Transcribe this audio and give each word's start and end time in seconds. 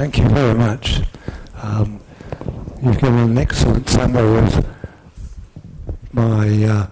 thank 0.00 0.16
you 0.16 0.26
very 0.30 0.54
much. 0.54 1.02
Um, 1.62 2.00
you've 2.82 2.98
given 2.98 3.18
an 3.18 3.36
excellent 3.36 3.86
summary 3.86 4.38
of 4.38 4.66
my 6.14 6.64
uh, 6.64 6.86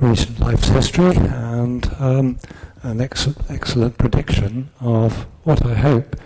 recent 0.00 0.40
life's 0.40 0.68
history 0.68 1.14
and 1.14 1.86
um, 1.98 2.38
an 2.82 3.02
ex- 3.02 3.28
excellent 3.50 3.98
prediction 3.98 4.70
of 4.80 5.26
what 5.42 5.66
I 5.66 5.74
hope 5.74 6.16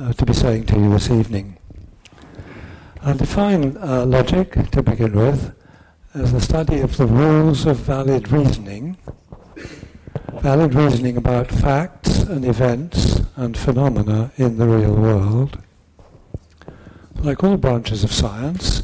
uh, 0.00 0.12
to 0.14 0.26
be 0.26 0.32
saying 0.32 0.66
to 0.66 0.74
you 0.76 0.90
this 0.90 1.12
evening. 1.12 1.58
I 3.00 3.12
define 3.12 3.76
uh, 3.76 4.04
logic, 4.04 4.72
to 4.72 4.82
begin 4.82 5.12
with, 5.12 5.54
as 6.12 6.32
the 6.32 6.40
study 6.40 6.80
of 6.80 6.96
the 6.96 7.06
rules 7.06 7.66
of 7.66 7.76
valid 7.76 8.32
reasoning, 8.32 8.96
valid 10.40 10.74
reasoning 10.74 11.16
about 11.16 11.52
facts 11.52 12.24
and 12.24 12.44
events 12.44 13.20
and 13.36 13.56
phenomena 13.56 14.32
in 14.36 14.58
the 14.58 14.66
real 14.66 14.92
world. 14.92 15.63
Like 17.24 17.42
all 17.42 17.56
branches 17.56 18.04
of 18.04 18.12
science, 18.12 18.82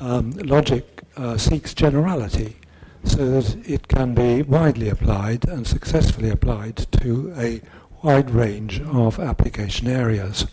um, 0.00 0.32
logic 0.32 1.04
uh, 1.16 1.38
seeks 1.38 1.72
generality 1.74 2.56
so 3.04 3.40
that 3.40 3.70
it 3.70 3.86
can 3.86 4.14
be 4.14 4.42
widely 4.42 4.88
applied 4.88 5.46
and 5.46 5.64
successfully 5.64 6.28
applied 6.28 6.76
to 7.00 7.32
a 7.36 7.60
wide 8.02 8.30
range 8.32 8.80
of 8.80 9.20
application 9.20 9.86
areas. 9.86 10.48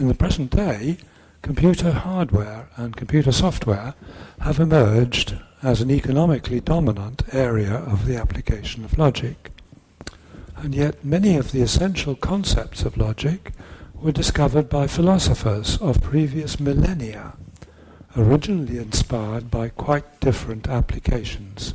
In 0.00 0.08
the 0.08 0.14
present 0.14 0.50
day, 0.50 0.96
computer 1.42 1.92
hardware 1.92 2.68
and 2.74 2.96
computer 2.96 3.30
software 3.30 3.94
have 4.40 4.58
emerged 4.58 5.38
as 5.62 5.80
an 5.80 5.92
economically 5.92 6.58
dominant 6.58 7.22
area 7.32 7.74
of 7.74 8.06
the 8.06 8.16
application 8.16 8.84
of 8.84 8.98
logic. 8.98 9.52
And 10.56 10.74
yet 10.74 11.04
many 11.04 11.36
of 11.36 11.52
the 11.52 11.62
essential 11.62 12.16
concepts 12.16 12.82
of 12.82 12.96
logic 12.96 13.52
were 14.00 14.12
discovered 14.12 14.68
by 14.68 14.86
philosophers 14.86 15.76
of 15.78 16.02
previous 16.02 16.58
millennia 16.58 17.34
originally 18.16 18.78
inspired 18.78 19.50
by 19.50 19.68
quite 19.68 20.20
different 20.20 20.68
applications. 20.68 21.74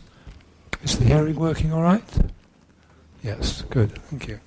Is 0.83 0.99
the 0.99 1.05
hearing 1.05 1.35
working 1.35 1.71
all 1.71 1.81
right? 1.81 2.31
Yes, 3.23 3.63
good, 3.69 3.91
thank 4.09 4.27
you. 4.27 4.39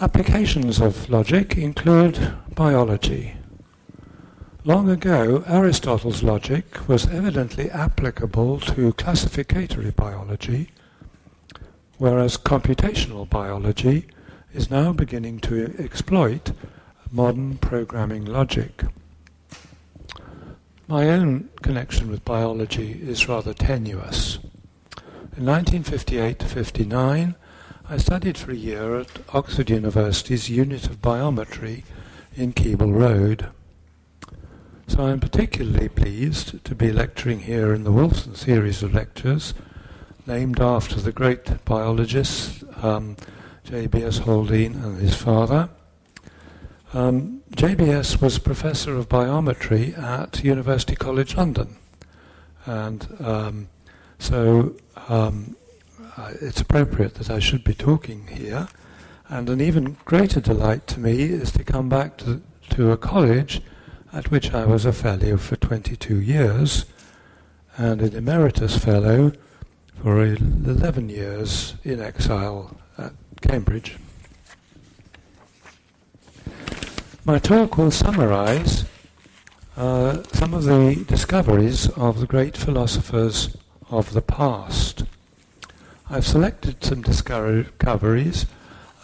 Applications 0.00 0.80
of 0.80 1.08
logic 1.10 1.56
include 1.56 2.34
biology. 2.54 3.34
Long 4.64 4.88
ago, 4.88 5.42
Aristotle's 5.46 6.22
logic 6.22 6.88
was 6.88 7.08
evidently 7.08 7.68
applicable 7.70 8.60
to 8.60 8.92
classificatory 8.92 9.90
biology, 9.90 10.70
whereas 11.98 12.36
computational 12.36 13.28
biology 13.28 14.06
is 14.54 14.70
now 14.70 14.92
beginning 14.92 15.38
to 15.40 15.74
exploit 15.78 16.52
modern 17.10 17.56
programming 17.58 18.24
logic. 18.24 18.84
My 20.86 21.08
own 21.08 21.48
connection 21.62 22.10
with 22.10 22.24
biology 22.24 23.00
is 23.02 23.28
rather 23.28 23.54
tenuous. 23.54 24.38
In 25.36 25.46
1958 25.46 26.42
59, 26.42 27.34
I 27.88 27.96
studied 27.96 28.36
for 28.36 28.50
a 28.50 28.56
year 28.56 29.00
at 29.00 29.08
Oxford 29.32 29.70
University's 29.70 30.50
Unit 30.50 30.86
of 30.86 31.00
Biometry 31.00 31.84
in 32.34 32.52
Keble 32.52 32.94
Road. 32.94 33.48
So 34.86 35.04
I'm 35.04 35.20
particularly 35.20 35.88
pleased 35.88 36.62
to 36.64 36.74
be 36.74 36.92
lecturing 36.92 37.40
here 37.40 37.72
in 37.72 37.84
the 37.84 37.92
Wolfson 37.92 38.36
series 38.36 38.82
of 38.82 38.92
lectures, 38.92 39.54
named 40.26 40.60
after 40.60 41.00
the 41.00 41.12
great 41.12 41.64
biologist 41.64 42.64
um, 42.82 43.16
J.B.S. 43.64 44.18
Haldane 44.18 44.74
and 44.74 44.98
his 44.98 45.14
father. 45.14 45.68
Um, 46.92 47.42
JBS 47.52 48.20
was 48.20 48.38
professor 48.38 48.96
of 48.96 49.08
biometry 49.08 49.96
at 49.96 50.42
University 50.44 50.96
College 50.96 51.36
London, 51.36 51.76
and 52.66 53.06
um, 53.20 53.68
so 54.18 54.74
um, 55.08 55.56
uh, 56.16 56.32
it's 56.40 56.60
appropriate 56.60 57.14
that 57.14 57.30
I 57.30 57.38
should 57.38 57.64
be 57.64 57.74
talking 57.74 58.26
here. 58.26 58.68
And 59.28 59.48
an 59.48 59.60
even 59.62 59.96
greater 60.04 60.40
delight 60.40 60.86
to 60.88 61.00
me 61.00 61.22
is 61.22 61.52
to 61.52 61.64
come 61.64 61.88
back 61.88 62.18
to, 62.18 62.42
to 62.70 62.90
a 62.90 62.98
college 62.98 63.62
at 64.12 64.30
which 64.30 64.52
I 64.52 64.66
was 64.66 64.84
a 64.84 64.92
fellow 64.92 65.38
for 65.38 65.56
22 65.56 66.20
years 66.20 66.84
and 67.78 68.02
an 68.02 68.14
emeritus 68.14 68.76
fellow 68.76 69.32
for 70.02 70.22
11 70.22 71.08
years 71.08 71.76
in 71.84 72.02
exile 72.02 72.76
Cambridge. 73.42 73.96
My 77.24 77.38
talk 77.38 77.76
will 77.76 77.90
summarize 77.90 78.84
uh, 79.76 80.22
some 80.32 80.54
of 80.54 80.64
the 80.64 81.04
discoveries 81.06 81.88
of 81.90 82.20
the 82.20 82.26
great 82.26 82.56
philosophers 82.56 83.56
of 83.90 84.12
the 84.12 84.22
past. 84.22 85.04
I've 86.10 86.26
selected 86.26 86.82
some 86.82 87.02
discoveries 87.02 88.46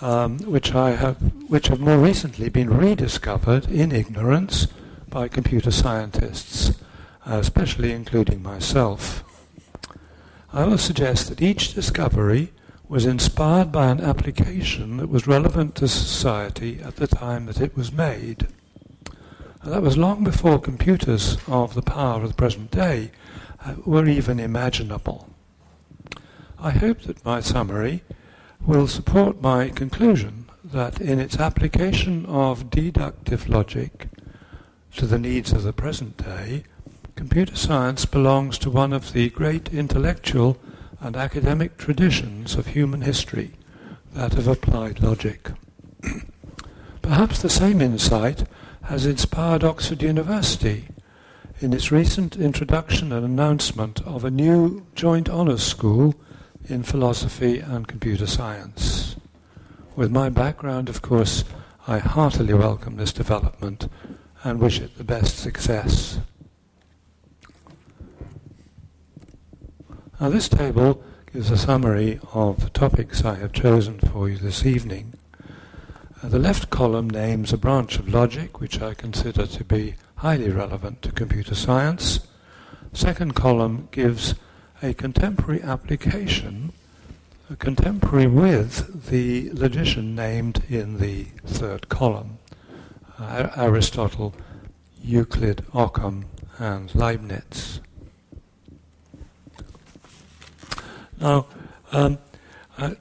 um, 0.00 0.38
which 0.38 0.74
I 0.74 0.90
have, 0.90 1.16
which 1.48 1.68
have 1.68 1.80
more 1.80 1.98
recently 1.98 2.48
been 2.48 2.70
rediscovered 2.70 3.70
in 3.70 3.92
ignorance 3.92 4.68
by 5.08 5.28
computer 5.28 5.70
scientists, 5.70 6.70
uh, 7.26 7.34
especially 7.34 7.92
including 7.92 8.42
myself. 8.42 9.24
I 10.52 10.64
will 10.64 10.78
suggest 10.78 11.28
that 11.28 11.42
each 11.42 11.74
discovery 11.74 12.52
was 12.88 13.04
inspired 13.04 13.70
by 13.70 13.88
an 13.88 14.00
application 14.00 14.96
that 14.96 15.10
was 15.10 15.26
relevant 15.26 15.74
to 15.74 15.86
society 15.86 16.80
at 16.82 16.96
the 16.96 17.06
time 17.06 17.44
that 17.44 17.60
it 17.60 17.76
was 17.76 17.92
made. 17.92 18.48
And 19.62 19.72
that 19.72 19.82
was 19.82 19.98
long 19.98 20.24
before 20.24 20.58
computers 20.58 21.36
of 21.46 21.74
the 21.74 21.82
power 21.82 22.22
of 22.22 22.28
the 22.28 22.34
present 22.34 22.70
day 22.70 23.10
uh, 23.64 23.74
were 23.84 24.06
even 24.06 24.40
imaginable. 24.40 25.28
I 26.58 26.70
hope 26.70 27.02
that 27.02 27.24
my 27.24 27.40
summary 27.40 28.02
will 28.64 28.88
support 28.88 29.42
my 29.42 29.68
conclusion 29.68 30.46
that 30.64 31.00
in 31.00 31.20
its 31.20 31.38
application 31.38 32.24
of 32.26 32.70
deductive 32.70 33.48
logic 33.48 34.08
to 34.96 35.06
the 35.06 35.18
needs 35.18 35.52
of 35.52 35.62
the 35.62 35.72
present 35.72 36.16
day, 36.16 36.64
computer 37.16 37.54
science 37.54 38.04
belongs 38.06 38.58
to 38.58 38.70
one 38.70 38.92
of 38.92 39.12
the 39.12 39.28
great 39.30 39.72
intellectual 39.72 40.58
and 41.00 41.16
academic 41.16 41.76
traditions 41.76 42.54
of 42.54 42.68
human 42.68 43.02
history 43.02 43.52
that 44.12 44.34
have 44.34 44.48
applied 44.48 45.02
logic. 45.02 45.50
Perhaps 47.02 47.40
the 47.40 47.50
same 47.50 47.80
insight 47.80 48.44
has 48.82 49.06
inspired 49.06 49.64
Oxford 49.64 50.02
University 50.02 50.88
in 51.60 51.72
its 51.72 51.90
recent 51.90 52.36
introduction 52.36 53.12
and 53.12 53.24
announcement 53.24 54.00
of 54.06 54.24
a 54.24 54.30
new 54.30 54.86
joint 54.94 55.28
honours 55.28 55.62
school 55.62 56.14
in 56.68 56.82
philosophy 56.82 57.58
and 57.58 57.88
computer 57.88 58.26
science. 58.26 59.16
With 59.96 60.10
my 60.10 60.28
background, 60.28 60.88
of 60.88 61.02
course, 61.02 61.44
I 61.86 61.98
heartily 61.98 62.54
welcome 62.54 62.96
this 62.96 63.12
development 63.12 63.88
and 64.44 64.60
wish 64.60 64.80
it 64.80 64.96
the 64.96 65.04
best 65.04 65.38
success. 65.38 66.20
Now, 70.20 70.30
this 70.30 70.48
table 70.48 71.00
gives 71.32 71.48
a 71.52 71.56
summary 71.56 72.18
of 72.32 72.60
the 72.60 72.70
topics 72.70 73.24
I 73.24 73.36
have 73.36 73.52
chosen 73.52 74.00
for 74.00 74.28
you 74.28 74.36
this 74.36 74.66
evening. 74.66 75.14
Uh, 76.20 76.28
the 76.28 76.40
left 76.40 76.70
column 76.70 77.08
names 77.08 77.52
a 77.52 77.56
branch 77.56 78.00
of 78.00 78.08
logic 78.08 78.60
which 78.60 78.80
I 78.82 78.94
consider 78.94 79.46
to 79.46 79.64
be 79.64 79.94
highly 80.16 80.50
relevant 80.50 81.02
to 81.02 81.12
computer 81.12 81.54
science. 81.54 82.18
Second 82.92 83.36
column 83.36 83.86
gives 83.92 84.34
a 84.82 84.92
contemporary 84.92 85.62
application, 85.62 86.72
a 87.48 87.54
contemporary 87.54 88.26
with 88.26 89.08
the 89.10 89.50
logician 89.50 90.16
named 90.16 90.64
in 90.68 90.98
the 90.98 91.26
third 91.46 91.88
column 91.88 92.38
uh, 93.20 93.50
Aristotle, 93.56 94.34
Euclid, 95.00 95.64
Occam, 95.72 96.24
and 96.58 96.92
Leibniz. 96.92 97.78
Now, 101.20 101.46
um, 101.92 102.18
uh, 102.76 102.94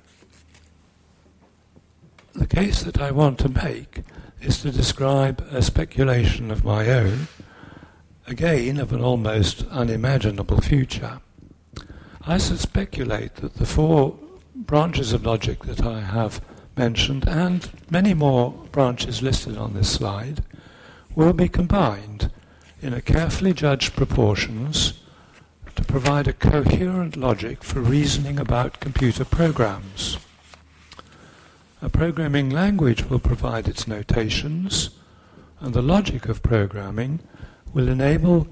the 2.34 2.48
case 2.48 2.84
that 2.84 3.00
I 3.00 3.12
want 3.12 3.40
to 3.40 3.50
make 3.50 4.02
is 4.42 4.62
to 4.62 4.72
describe 4.72 5.46
a 5.52 5.62
speculation 5.62 6.50
of 6.50 6.64
my 6.64 6.90
own, 6.90 7.28
again 8.26 8.80
of 8.80 8.92
an 8.92 9.02
almost 9.02 9.66
unimaginable 9.68 10.62
future. 10.62 11.22
I 12.26 12.38
speculate 12.38 13.36
that 13.36 13.56
the 13.56 13.66
four 13.66 14.18
branches 14.56 15.14
of 15.14 15.26
logic 15.26 15.64
that 15.66 15.84
I 15.84 16.02
have 16.02 16.42
mentioned, 16.76 17.28
and 17.28 17.70
many 17.90 18.14
more 18.14 18.52
branches 18.72 19.22
listed 19.22 19.58
on 19.58 19.74
this 19.74 19.90
slide, 19.90 20.44
will 21.16 21.34
be 21.34 21.48
combined 21.48 22.32
in 22.82 22.94
a 22.94 23.02
carefully 23.02 23.54
judged 23.54 23.96
proportions 23.96 24.94
provide 25.88 26.28
a 26.28 26.34
coherent 26.34 27.16
logic 27.16 27.64
for 27.64 27.80
reasoning 27.80 28.40
about 28.40 28.80
computer 28.80 29.26
programs. 29.26 30.18
A 31.82 31.90
programming 31.90 32.50
language 32.50 33.10
will 33.10 33.20
provide 33.20 33.68
its 33.68 33.88
notations, 33.88 34.90
and 35.60 35.74
the 35.74 35.82
logic 35.82 36.28
of 36.28 36.44
programming 36.44 37.22
will 37.74 37.88
enable 37.88 38.48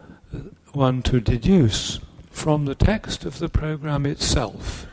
one 0.73 1.01
to 1.03 1.19
deduce 1.19 1.99
from 2.31 2.65
the 2.65 2.75
text 2.75 3.25
of 3.25 3.39
the 3.39 3.49
program 3.49 4.05
itself 4.05 4.88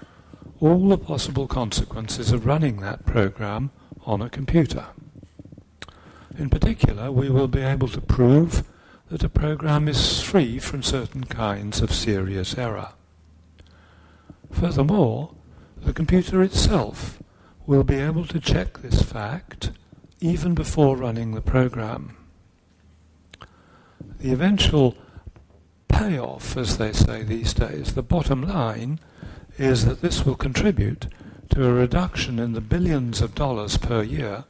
all 0.60 0.88
the 0.88 0.98
possible 0.98 1.48
consequences 1.48 2.30
of 2.32 2.46
running 2.46 2.80
that 2.80 3.04
program 3.04 3.70
on 4.06 4.22
a 4.22 4.30
computer. 4.30 4.86
In 6.38 6.48
particular, 6.48 7.10
we 7.10 7.28
will 7.28 7.48
be 7.48 7.60
able 7.60 7.88
to 7.88 8.00
prove 8.00 8.62
that 9.12 9.22
a 9.22 9.28
program 9.28 9.88
is 9.88 10.22
free 10.22 10.58
from 10.58 10.82
certain 10.82 11.24
kinds 11.24 11.82
of 11.82 11.92
serious 11.92 12.56
error. 12.56 12.94
Furthermore, 14.50 15.34
the 15.76 15.92
computer 15.92 16.42
itself 16.42 17.22
will 17.66 17.84
be 17.84 17.96
able 17.96 18.24
to 18.24 18.40
check 18.40 18.78
this 18.78 19.02
fact 19.02 19.70
even 20.20 20.54
before 20.54 20.96
running 20.96 21.32
the 21.34 21.42
program. 21.42 22.16
The 24.18 24.32
eventual 24.32 24.96
payoff, 25.88 26.56
as 26.56 26.78
they 26.78 26.94
say 26.94 27.22
these 27.22 27.52
days, 27.52 27.92
the 27.92 28.02
bottom 28.02 28.40
line, 28.40 28.98
is 29.58 29.84
that 29.84 30.00
this 30.00 30.24
will 30.24 30.36
contribute 30.36 31.06
to 31.50 31.66
a 31.66 31.72
reduction 31.74 32.38
in 32.38 32.54
the 32.54 32.62
billions 32.62 33.20
of 33.20 33.34
dollars 33.34 33.76
per 33.76 34.02
year 34.02 34.44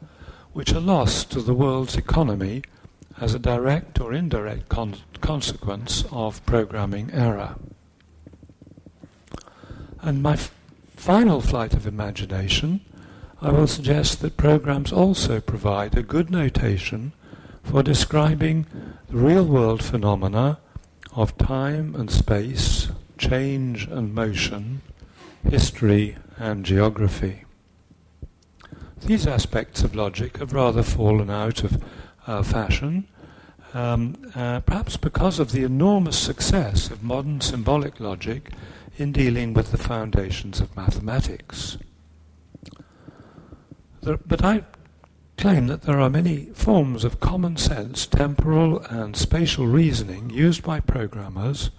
which 0.53 0.73
are 0.73 0.79
lost 0.79 1.33
to 1.33 1.43
the 1.43 1.53
world's 1.53 1.97
economy 1.97 2.63
as 3.21 3.35
a 3.35 3.39
direct 3.39 4.01
or 4.01 4.13
indirect 4.13 4.69
con- 4.69 4.97
consequence 5.21 6.05
of 6.11 6.45
programming 6.47 7.11
error. 7.13 7.57
And 10.01 10.23
my 10.23 10.33
f- 10.35 10.55
final 10.97 11.41
flight 11.41 11.75
of 11.75 11.87
imagination, 11.87 12.81
I 13.41 13.51
will 13.51 13.67
suggest 13.67 14.21
that 14.21 14.37
programs 14.37 14.93
also 14.93 15.41
provide 15.41 15.97
a 15.97 16.03
good 16.03 16.31
notation 16.31 17.13
for 17.63 17.83
describing 17.83 18.67
the 19.09 19.17
real 19.17 19.45
world 19.45 19.83
phenomena 19.83 20.59
of 21.15 21.37
time 21.39 21.95
and 21.95 22.11
space, 22.11 22.89
change 23.19 23.87
and 23.87 24.15
motion, 24.15 24.83
history 25.49 26.17
and 26.39 26.65
geography. 26.65 27.45
These 29.05 29.27
aspects 29.27 29.83
of 29.83 29.97
logic 29.97 30.39
have 30.39 30.53
rather 30.53 30.83
fallen 30.83 31.29
out 31.29 31.65
of 31.65 31.83
uh, 32.27 32.43
fashion, 32.43 33.07
um, 33.75 34.17
uh, 34.35 34.61
perhaps 34.61 34.97
because 34.97 35.39
of 35.39 35.53
the 35.53 35.65
enormous 35.65 36.19
success 36.19 36.91
of 36.91 37.03
modern 37.03 37.41
symbolic 37.41 38.01
logic 38.01 38.51
in 38.99 39.13
dealing 39.13 39.55
with 39.55 39.71
the 39.71 39.79
foundations 39.79 40.61
of 40.61 40.77
mathematics. 40.77 41.79
There, 44.03 44.19
but 44.19 44.45
I 44.45 44.65
claim 45.39 45.67
that 45.69 45.83
there 45.83 46.01
are 46.01 46.11
many 46.11 46.47
forms 46.55 47.05
of 47.05 47.21
common 47.21 47.57
sense, 47.57 48.07
temporal 48.07 48.81
and 48.91 49.17
spatial 49.17 49.67
reasoning 49.67 50.31
used 50.31 50.63
by 50.63 50.81
programmers 50.81 51.71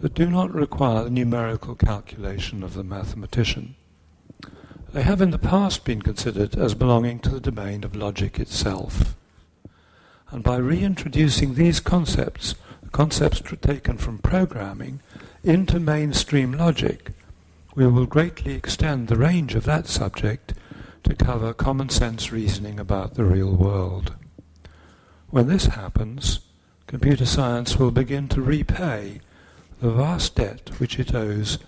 that 0.00 0.14
do 0.14 0.28
not 0.28 0.52
require 0.52 1.04
the 1.04 1.10
numerical 1.10 1.74
calculation 1.74 2.62
of 2.62 2.74
the 2.74 2.84
mathematician. 2.84 3.76
They 4.92 5.02
have 5.02 5.20
in 5.20 5.30
the 5.30 5.38
past 5.38 5.84
been 5.84 6.02
considered 6.02 6.56
as 6.56 6.74
belonging 6.74 7.20
to 7.20 7.30
the 7.30 7.40
domain 7.40 7.84
of 7.84 7.94
logic 7.94 8.38
itself. 8.38 9.16
And 10.30 10.42
by 10.42 10.56
reintroducing 10.56 11.54
these 11.54 11.80
concepts, 11.80 12.54
concepts 12.92 13.40
taken 13.62 13.96
from 13.96 14.18
programming, 14.18 15.00
into 15.42 15.80
mainstream 15.80 16.52
logic, 16.52 17.12
we 17.74 17.86
will 17.86 18.06
greatly 18.06 18.54
extend 18.54 19.08
the 19.08 19.16
range 19.16 19.54
of 19.54 19.64
that 19.64 19.86
subject 19.86 20.52
to 21.04 21.14
cover 21.14 21.54
common 21.54 21.88
sense 21.88 22.32
reasoning 22.32 22.78
about 22.78 23.14
the 23.14 23.24
real 23.24 23.54
world. 23.54 24.14
When 25.30 25.46
this 25.46 25.66
happens, 25.66 26.40
computer 26.86 27.24
science 27.24 27.78
will 27.78 27.90
begin 27.90 28.28
to 28.28 28.42
repay 28.42 29.20
the 29.80 29.90
vast 29.90 30.34
debt 30.34 30.70
which 30.78 30.98
it 30.98 31.14
owes 31.14 31.58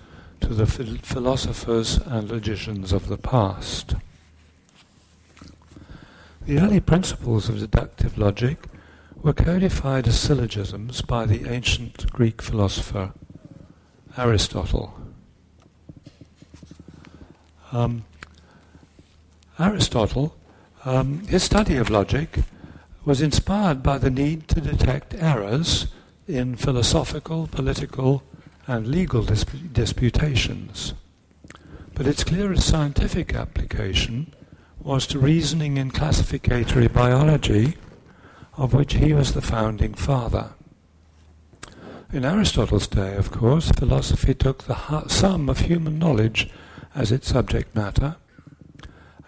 to 0.40 0.48
the 0.48 0.66
philosophers 0.66 1.98
and 1.98 2.30
logicians 2.30 2.92
of 2.92 3.08
the 3.08 3.18
past. 3.18 3.94
The 6.46 6.58
early 6.58 6.80
principles 6.80 7.48
of 7.48 7.58
deductive 7.58 8.16
logic 8.16 8.64
were 9.14 9.34
codified 9.34 10.08
as 10.08 10.18
syllogisms 10.18 11.02
by 11.02 11.26
the 11.26 11.50
ancient 11.50 12.10
Greek 12.10 12.40
philosopher 12.40 13.12
Aristotle. 14.16 14.98
Um, 17.72 18.04
Aristotle, 19.58 20.34
um, 20.84 21.26
his 21.26 21.42
study 21.42 21.76
of 21.76 21.90
logic 21.90 22.40
was 23.04 23.20
inspired 23.20 23.82
by 23.82 23.98
the 23.98 24.10
need 24.10 24.48
to 24.48 24.60
detect 24.60 25.14
errors 25.14 25.88
in 26.26 26.56
philosophical, 26.56 27.46
political, 27.48 28.22
and 28.66 28.88
legal 28.88 29.22
disp- 29.22 29.72
disputations. 29.72 30.94
But 31.94 32.06
its 32.06 32.24
clearest 32.24 32.66
scientific 32.66 33.34
application 33.34 34.34
was 34.80 35.06
to 35.06 35.18
reasoning 35.18 35.76
in 35.76 35.90
classificatory 35.90 36.88
biology, 36.88 37.76
of 38.56 38.72
which 38.72 38.94
he 38.94 39.12
was 39.12 39.32
the 39.32 39.42
founding 39.42 39.94
father. 39.94 40.50
In 42.12 42.24
Aristotle's 42.24 42.88
day, 42.88 43.14
of 43.14 43.30
course, 43.30 43.70
philosophy 43.70 44.34
took 44.34 44.64
the 44.64 45.06
sum 45.08 45.48
of 45.48 45.60
human 45.60 45.98
knowledge 45.98 46.50
as 46.94 47.12
its 47.12 47.28
subject 47.28 47.74
matter, 47.76 48.16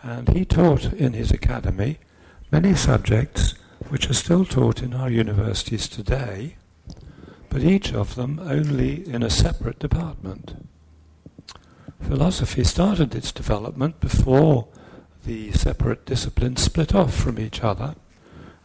and 0.02 0.28
he 0.30 0.44
taught 0.44 0.92
in 0.92 1.12
his 1.12 1.30
academy 1.30 1.98
many 2.50 2.74
subjects 2.74 3.54
which 3.88 4.10
are 4.10 4.14
still 4.14 4.44
taught 4.44 4.82
in 4.82 4.94
our 4.94 5.10
universities 5.10 5.86
today, 5.88 6.56
but 7.50 7.62
each 7.62 7.92
of 7.92 8.14
them 8.14 8.40
only 8.42 9.06
in 9.06 9.22
a 9.22 9.30
separate 9.30 9.78
department. 9.78 10.56
Philosophy 12.00 12.64
started 12.64 13.14
its 13.14 13.30
development 13.30 14.00
before 14.00 14.66
the 15.24 15.52
separate 15.52 16.04
disciplines 16.04 16.62
split 16.62 16.94
off 16.94 17.14
from 17.14 17.38
each 17.38 17.62
other, 17.62 17.94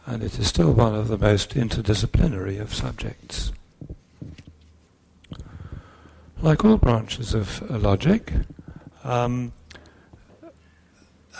and 0.06 0.22
it 0.22 0.38
is 0.38 0.48
still 0.48 0.72
one 0.72 0.94
of 0.94 1.08
the 1.08 1.18
most 1.18 1.54
interdisciplinary 1.54 2.60
of 2.60 2.74
subjects. 2.74 3.52
Like 6.40 6.64
all 6.64 6.76
branches 6.76 7.34
of 7.34 7.68
uh, 7.70 7.78
logic 7.78 8.32
um, 9.04 9.52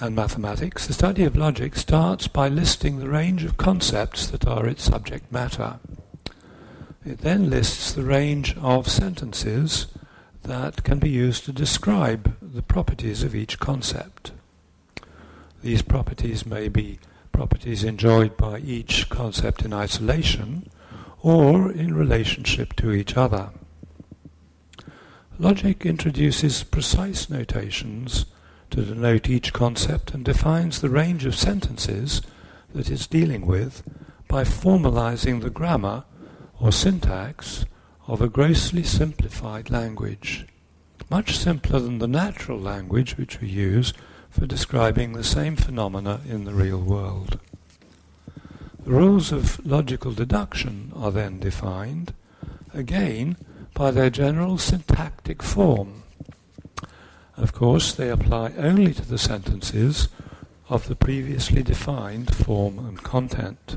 and 0.00 0.14
mathematics, 0.14 0.86
the 0.86 0.92
study 0.92 1.24
of 1.24 1.36
logic 1.36 1.76
starts 1.76 2.28
by 2.28 2.48
listing 2.48 2.98
the 2.98 3.08
range 3.08 3.44
of 3.44 3.56
concepts 3.56 4.26
that 4.28 4.46
are 4.46 4.66
its 4.66 4.82
subject 4.82 5.30
matter. 5.32 5.78
It 7.06 7.18
then 7.18 7.48
lists 7.48 7.92
the 7.92 8.02
range 8.02 8.56
of 8.58 8.88
sentences 8.88 9.86
that 10.42 10.82
can 10.84 10.98
be 10.98 11.10
used 11.10 11.44
to 11.44 11.52
describe 11.52 12.36
the 12.42 12.62
properties 12.62 13.22
of 13.22 13.34
each 13.34 13.58
concept. 13.58 14.32
These 15.62 15.82
properties 15.82 16.46
may 16.46 16.68
be 16.68 16.98
properties 17.32 17.84
enjoyed 17.84 18.36
by 18.36 18.58
each 18.58 19.08
concept 19.08 19.64
in 19.64 19.72
isolation 19.72 20.68
or 21.20 21.70
in 21.70 21.94
relationship 21.94 22.74
to 22.76 22.92
each 22.92 23.16
other. 23.16 23.50
Logic 25.38 25.86
introduces 25.86 26.64
precise 26.64 27.30
notations 27.30 28.26
to 28.70 28.84
denote 28.84 29.28
each 29.28 29.52
concept 29.52 30.12
and 30.12 30.24
defines 30.24 30.80
the 30.80 30.90
range 30.90 31.24
of 31.24 31.34
sentences 31.34 32.22
that 32.74 32.90
it's 32.90 33.06
dealing 33.06 33.46
with 33.46 33.82
by 34.28 34.44
formalizing 34.44 35.40
the 35.40 35.50
grammar 35.50 36.04
or 36.60 36.70
syntax 36.72 37.64
of 38.06 38.20
a 38.20 38.28
grossly 38.28 38.82
simplified 38.82 39.70
language, 39.70 40.46
much 41.10 41.36
simpler 41.36 41.78
than 41.78 41.98
the 41.98 42.08
natural 42.08 42.58
language 42.58 43.16
which 43.16 43.40
we 43.40 43.48
use 43.48 43.92
for 44.38 44.46
describing 44.46 45.12
the 45.12 45.24
same 45.24 45.56
phenomena 45.56 46.20
in 46.28 46.44
the 46.44 46.54
real 46.54 46.80
world. 46.80 47.40
The 48.84 48.90
rules 48.92 49.32
of 49.32 49.64
logical 49.66 50.12
deduction 50.12 50.92
are 50.94 51.10
then 51.10 51.40
defined, 51.40 52.14
again, 52.72 53.36
by 53.74 53.90
their 53.90 54.10
general 54.10 54.56
syntactic 54.56 55.42
form. 55.42 56.04
Of 57.36 57.52
course, 57.52 57.92
they 57.92 58.10
apply 58.10 58.52
only 58.56 58.94
to 58.94 59.04
the 59.04 59.18
sentences 59.18 60.08
of 60.68 60.86
the 60.86 60.96
previously 60.96 61.62
defined 61.62 62.34
form 62.34 62.78
and 62.78 63.02
content. 63.02 63.76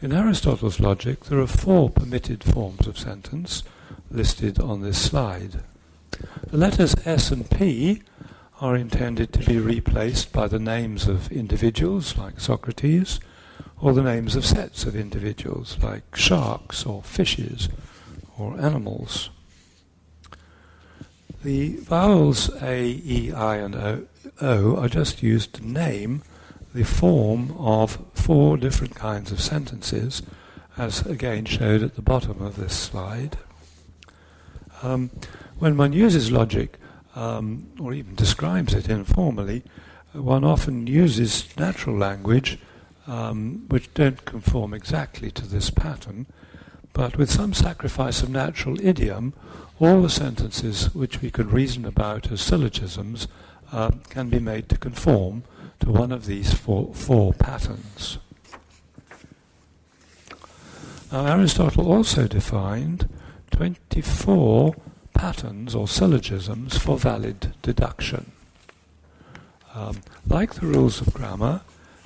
In 0.00 0.12
Aristotle's 0.12 0.80
logic, 0.80 1.24
there 1.24 1.40
are 1.40 1.46
four 1.46 1.90
permitted 1.90 2.44
forms 2.44 2.86
of 2.86 2.98
sentence 2.98 3.64
listed 4.10 4.60
on 4.60 4.82
this 4.82 4.98
slide. 4.98 5.62
The 6.50 6.56
letters 6.56 6.94
S 7.04 7.30
and 7.30 7.48
P 7.50 8.02
are 8.62 8.76
intended 8.76 9.32
to 9.32 9.40
be 9.40 9.58
replaced 9.58 10.32
by 10.32 10.46
the 10.46 10.58
names 10.60 11.08
of 11.08 11.32
individuals, 11.32 12.16
like 12.16 12.38
Socrates, 12.38 13.18
or 13.80 13.92
the 13.92 14.04
names 14.04 14.36
of 14.36 14.46
sets 14.46 14.84
of 14.84 14.94
individuals, 14.94 15.76
like 15.82 16.14
sharks 16.14 16.86
or 16.86 17.02
fishes 17.02 17.68
or 18.38 18.56
animals. 18.60 19.30
The 21.42 21.74
vowels 21.78 22.50
A, 22.62 22.84
E, 22.84 23.32
I, 23.32 23.56
and 23.56 23.74
O, 23.74 24.06
o 24.40 24.76
are 24.76 24.88
just 24.88 25.24
used 25.24 25.54
to 25.54 25.66
name 25.66 26.22
the 26.72 26.84
form 26.84 27.56
of 27.58 27.98
four 28.14 28.56
different 28.56 28.94
kinds 28.94 29.32
of 29.32 29.40
sentences, 29.40 30.22
as 30.78 31.04
again 31.04 31.46
showed 31.46 31.82
at 31.82 31.96
the 31.96 32.02
bottom 32.02 32.40
of 32.40 32.54
this 32.54 32.76
slide. 32.76 33.38
Um, 34.84 35.10
when 35.58 35.76
one 35.76 35.92
uses 35.92 36.30
logic, 36.30 36.78
um, 37.14 37.68
or 37.80 37.92
even 37.92 38.14
describes 38.14 38.74
it 38.74 38.88
informally, 38.88 39.62
one 40.12 40.44
often 40.44 40.86
uses 40.86 41.56
natural 41.56 41.96
language 41.96 42.58
um, 43.06 43.64
which 43.68 43.92
don't 43.94 44.24
conform 44.24 44.74
exactly 44.74 45.30
to 45.30 45.46
this 45.46 45.70
pattern, 45.70 46.26
but 46.92 47.16
with 47.16 47.30
some 47.30 47.54
sacrifice 47.54 48.22
of 48.22 48.30
natural 48.30 48.78
idiom, 48.80 49.32
all 49.80 50.02
the 50.02 50.10
sentences 50.10 50.94
which 50.94 51.20
we 51.20 51.30
could 51.30 51.50
reason 51.50 51.84
about 51.84 52.30
as 52.30 52.40
syllogisms 52.40 53.26
uh, 53.72 53.90
can 54.10 54.28
be 54.28 54.38
made 54.38 54.68
to 54.68 54.76
conform 54.76 55.42
to 55.80 55.90
one 55.90 56.12
of 56.12 56.26
these 56.26 56.52
four, 56.54 56.94
four 56.94 57.32
patterns. 57.32 58.18
Now, 61.10 61.26
Aristotle 61.26 61.90
also 61.90 62.26
defined 62.26 63.08
24 63.50 64.74
patterns 65.14 65.74
or 65.74 65.88
syllogisms 65.88 66.78
for 66.78 66.98
valid 66.98 67.54
deduction. 67.62 68.32
Um, 69.74 70.02
like 70.26 70.54
the 70.54 70.66
rules 70.66 71.00
of 71.00 71.14
grammar, 71.14 71.62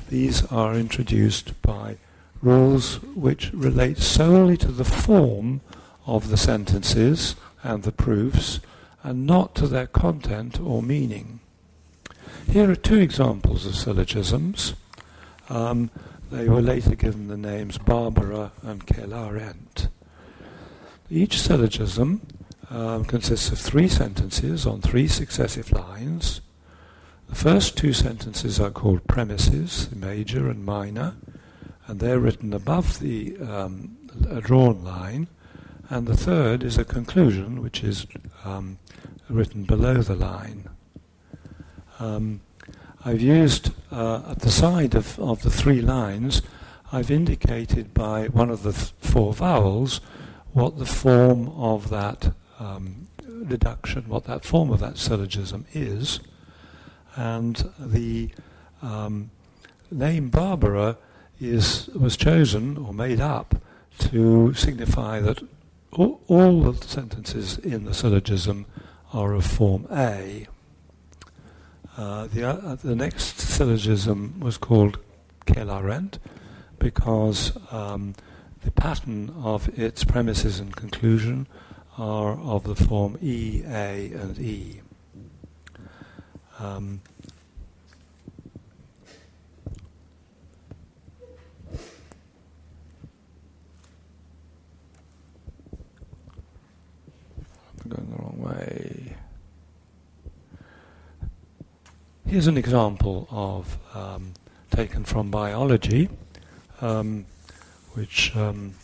these 0.08 0.44
are 0.52 0.74
introduced 0.74 1.60
by 1.62 1.96
rules 2.40 3.02
which 3.02 3.52
relate 3.52 3.98
solely 3.98 4.56
to 4.58 4.70
the 4.70 4.84
form 4.84 5.60
of 6.06 6.28
the 6.28 6.36
sentences 6.36 7.34
and 7.62 7.82
the 7.82 7.92
proofs 7.92 8.60
and 9.02 9.26
not 9.26 9.54
to 9.56 9.66
their 9.66 9.86
content 9.86 10.60
or 10.60 10.82
meaning. 10.82 11.40
Here 12.48 12.70
are 12.70 12.76
two 12.76 12.98
examples 12.98 13.66
of 13.66 13.74
syllogisms. 13.74 14.74
Um, 15.48 15.90
they 16.30 16.48
were 16.48 16.62
later 16.62 16.94
given 16.94 17.28
the 17.28 17.36
names 17.36 17.78
Barbara 17.78 18.52
and 18.62 18.84
Celarent. 18.86 19.88
Each 21.10 21.40
syllogism 21.40 22.20
um, 22.70 23.04
consists 23.04 23.50
of 23.50 23.58
three 23.58 23.88
sentences 23.88 24.66
on 24.66 24.80
three 24.80 25.08
successive 25.08 25.72
lines 25.72 26.40
the 27.28 27.34
first 27.34 27.76
two 27.76 27.92
sentences 27.92 28.60
are 28.60 28.70
called 28.70 29.06
premises, 29.08 29.88
major 29.94 30.48
and 30.48 30.64
minor, 30.64 31.16
and 31.86 31.98
they're 31.98 32.20
written 32.20 32.52
above 32.52 33.00
the 33.00 33.36
um, 33.38 33.96
drawn 34.40 34.84
line. 34.84 35.26
And 35.88 36.06
the 36.06 36.16
third 36.16 36.62
is 36.62 36.78
a 36.78 36.84
conclusion, 36.84 37.62
which 37.62 37.82
is 37.82 38.06
um, 38.44 38.78
written 39.28 39.64
below 39.64 40.02
the 40.02 40.14
line. 40.14 40.68
Um, 41.98 42.40
I've 43.04 43.20
used 43.20 43.72
uh, 43.90 44.22
at 44.30 44.40
the 44.40 44.50
side 44.50 44.94
of, 44.94 45.18
of 45.18 45.42
the 45.42 45.50
three 45.50 45.80
lines, 45.80 46.42
I've 46.92 47.10
indicated 47.10 47.92
by 47.92 48.26
one 48.26 48.50
of 48.50 48.62
the 48.62 48.72
th- 48.72 48.92
four 49.00 49.32
vowels 49.32 50.00
what 50.52 50.78
the 50.78 50.86
form 50.86 51.48
of 51.50 51.90
that 51.90 52.32
um, 52.58 53.08
deduction, 53.46 54.04
what 54.08 54.24
that 54.24 54.44
form 54.44 54.70
of 54.70 54.80
that 54.80 54.98
syllogism 54.98 55.66
is 55.72 56.20
and 57.16 57.70
the 57.78 58.30
um, 58.82 59.30
name 59.90 60.28
Barbara 60.28 60.98
is 61.40 61.88
was 61.88 62.16
chosen 62.16 62.76
or 62.76 62.94
made 62.94 63.20
up 63.20 63.56
to 63.98 64.52
signify 64.54 65.20
that 65.20 65.42
all, 65.92 66.20
all 66.28 66.60
the 66.60 66.86
sentences 66.86 67.58
in 67.58 67.84
the 67.84 67.94
syllogism 67.94 68.66
are 69.12 69.32
of 69.32 69.46
form 69.46 69.86
A. 69.90 70.46
Uh, 71.96 72.26
the, 72.26 72.44
uh, 72.46 72.74
the 72.74 72.94
next 72.94 73.38
syllogism 73.38 74.38
was 74.38 74.58
called 74.58 74.98
Celarent 75.46 76.18
because 76.78 77.56
um, 77.72 78.14
the 78.62 78.70
pattern 78.70 79.32
of 79.42 79.68
its 79.78 80.04
premises 80.04 80.60
and 80.60 80.76
conclusion 80.76 81.46
are 81.98 82.38
of 82.38 82.64
the 82.64 82.74
form 82.74 83.18
E, 83.22 83.62
A, 83.66 84.12
and 84.12 84.38
E. 84.38 84.80
Um, 86.58 87.00
going 97.88 98.10
the 98.10 98.16
wrong 98.16 98.36
way. 98.38 99.16
Here's 102.26 102.46
an 102.48 102.58
example 102.58 103.28
of 103.30 103.78
um, 103.94 104.34
taken 104.70 105.04
from 105.04 105.30
biology, 105.30 106.08
um, 106.80 107.26
which, 107.92 108.34
um, 108.34 108.74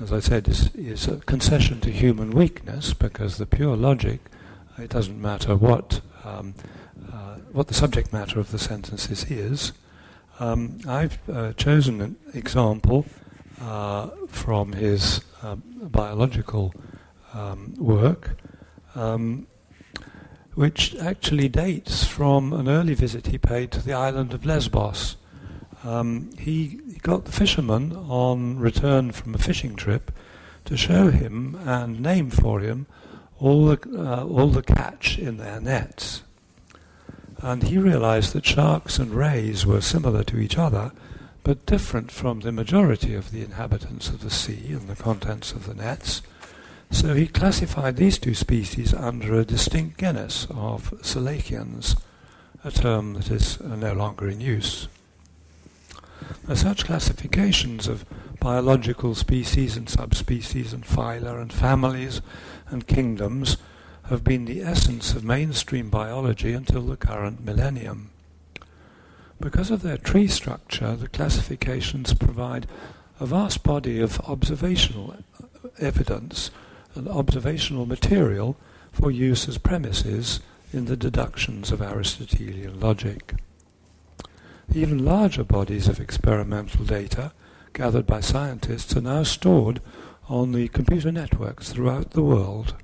as 0.00 0.12
I 0.12 0.20
said, 0.20 0.48
is, 0.48 0.74
is 0.74 1.08
a 1.08 1.16
concession 1.18 1.80
to 1.80 1.90
human 1.90 2.30
weakness 2.30 2.94
because 2.94 3.38
the 3.38 3.46
pure 3.46 3.76
logic, 3.76 4.20
it 4.78 4.90
doesn't 4.90 5.20
matter 5.20 5.56
what 5.56 6.00
um, 6.24 6.54
uh, 7.12 7.36
what 7.52 7.68
the 7.68 7.74
subject 7.74 8.12
matter 8.12 8.38
of 8.38 8.52
the 8.52 8.58
sentences 8.58 9.30
is. 9.30 9.72
Um, 10.38 10.78
I've 10.86 11.18
uh, 11.28 11.52
chosen 11.54 12.00
an 12.00 12.16
example 12.34 13.06
uh, 13.60 14.10
from 14.28 14.72
his 14.72 15.22
um, 15.42 15.62
biological 15.82 16.72
um, 17.34 17.74
work, 17.78 18.38
um, 18.94 19.46
which 20.54 20.94
actually 20.96 21.48
dates 21.48 22.04
from 22.04 22.52
an 22.52 22.68
early 22.68 22.94
visit 22.94 23.28
he 23.28 23.38
paid 23.38 23.72
to 23.72 23.82
the 23.82 23.94
island 23.94 24.32
of 24.32 24.44
Lesbos. 24.44 25.16
He 26.38 26.80
got 27.08 27.24
the 27.24 27.32
fishermen 27.32 27.96
on 27.96 28.58
return 28.58 29.10
from 29.12 29.34
a 29.34 29.38
fishing 29.38 29.74
trip 29.74 30.12
to 30.66 30.76
show 30.76 31.10
him 31.10 31.58
and 31.64 32.00
name 32.00 32.28
for 32.28 32.60
him 32.60 32.86
all 33.40 33.64
the, 33.64 33.78
uh, 33.98 34.26
all 34.26 34.48
the 34.48 34.60
catch 34.60 35.18
in 35.18 35.38
their 35.38 35.58
nets. 35.58 36.22
And 37.38 37.62
he 37.62 37.78
realized 37.78 38.34
that 38.34 38.44
sharks 38.44 38.98
and 38.98 39.14
rays 39.14 39.64
were 39.64 39.80
similar 39.80 40.22
to 40.24 40.38
each 40.38 40.58
other, 40.58 40.92
but 41.44 41.64
different 41.64 42.10
from 42.10 42.40
the 42.40 42.52
majority 42.52 43.14
of 43.14 43.30
the 43.30 43.40
inhabitants 43.40 44.10
of 44.10 44.20
the 44.20 44.28
sea 44.28 44.66
and 44.68 44.86
the 44.86 45.02
contents 45.02 45.52
of 45.52 45.64
the 45.64 45.74
nets. 45.74 46.20
So 46.90 47.14
he 47.14 47.26
classified 47.26 47.96
these 47.96 48.18
two 48.18 48.34
species 48.34 48.92
under 48.92 49.32
a 49.32 49.46
distinct 49.46 49.98
genus 49.98 50.46
of 50.50 50.90
Selachians, 51.00 51.98
a 52.62 52.70
term 52.70 53.14
that 53.14 53.30
is 53.30 53.58
no 53.60 53.94
longer 53.94 54.28
in 54.28 54.42
use. 54.42 54.88
Such 56.54 56.84
classifications 56.84 57.86
of 57.86 58.04
biological 58.40 59.14
species 59.14 59.76
and 59.76 59.88
subspecies 59.88 60.72
and 60.72 60.84
phyla 60.84 61.40
and 61.40 61.52
families 61.52 62.20
and 62.68 62.86
kingdoms 62.86 63.56
have 64.04 64.24
been 64.24 64.46
the 64.46 64.62
essence 64.62 65.12
of 65.12 65.24
mainstream 65.24 65.90
biology 65.90 66.52
until 66.52 66.82
the 66.82 66.96
current 66.96 67.44
millennium. 67.44 68.10
Because 69.40 69.70
of 69.70 69.82
their 69.82 69.98
tree 69.98 70.28
structure, 70.28 70.96
the 70.96 71.08
classifications 71.08 72.14
provide 72.14 72.66
a 73.20 73.26
vast 73.26 73.62
body 73.62 74.00
of 74.00 74.20
observational 74.20 75.16
evidence 75.78 76.50
and 76.94 77.08
observational 77.08 77.86
material 77.86 78.56
for 78.92 79.10
use 79.10 79.48
as 79.48 79.58
premises 79.58 80.40
in 80.72 80.86
the 80.86 80.96
deductions 80.96 81.70
of 81.70 81.80
Aristotelian 81.82 82.80
logic. 82.80 83.34
Even 84.74 85.04
larger 85.04 85.44
bodies 85.44 85.88
of 85.88 86.00
experimental 86.00 86.84
data 86.84 87.32
gathered 87.72 88.06
by 88.06 88.20
scientists 88.20 88.96
are 88.96 89.00
now 89.00 89.22
stored 89.22 89.80
on 90.28 90.52
the 90.52 90.68
computer 90.68 91.10
networks 91.10 91.72
throughout 91.72 92.10
the 92.10 92.22
world 92.22 92.74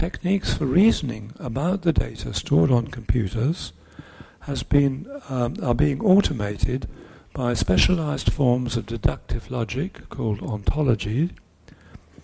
techniques 0.00 0.54
for 0.54 0.66
reasoning 0.66 1.32
about 1.38 1.82
the 1.82 1.92
data 1.92 2.32
stored 2.32 2.70
on 2.70 2.86
computers 2.86 3.72
has 4.40 4.62
been, 4.62 5.06
um, 5.28 5.54
are 5.62 5.74
being 5.74 6.00
automated 6.00 6.88
by 7.34 7.52
specialized 7.52 8.32
forms 8.32 8.76
of 8.76 8.86
deductive 8.86 9.50
logic 9.50 10.08
called 10.08 10.40
ontology, 10.42 11.30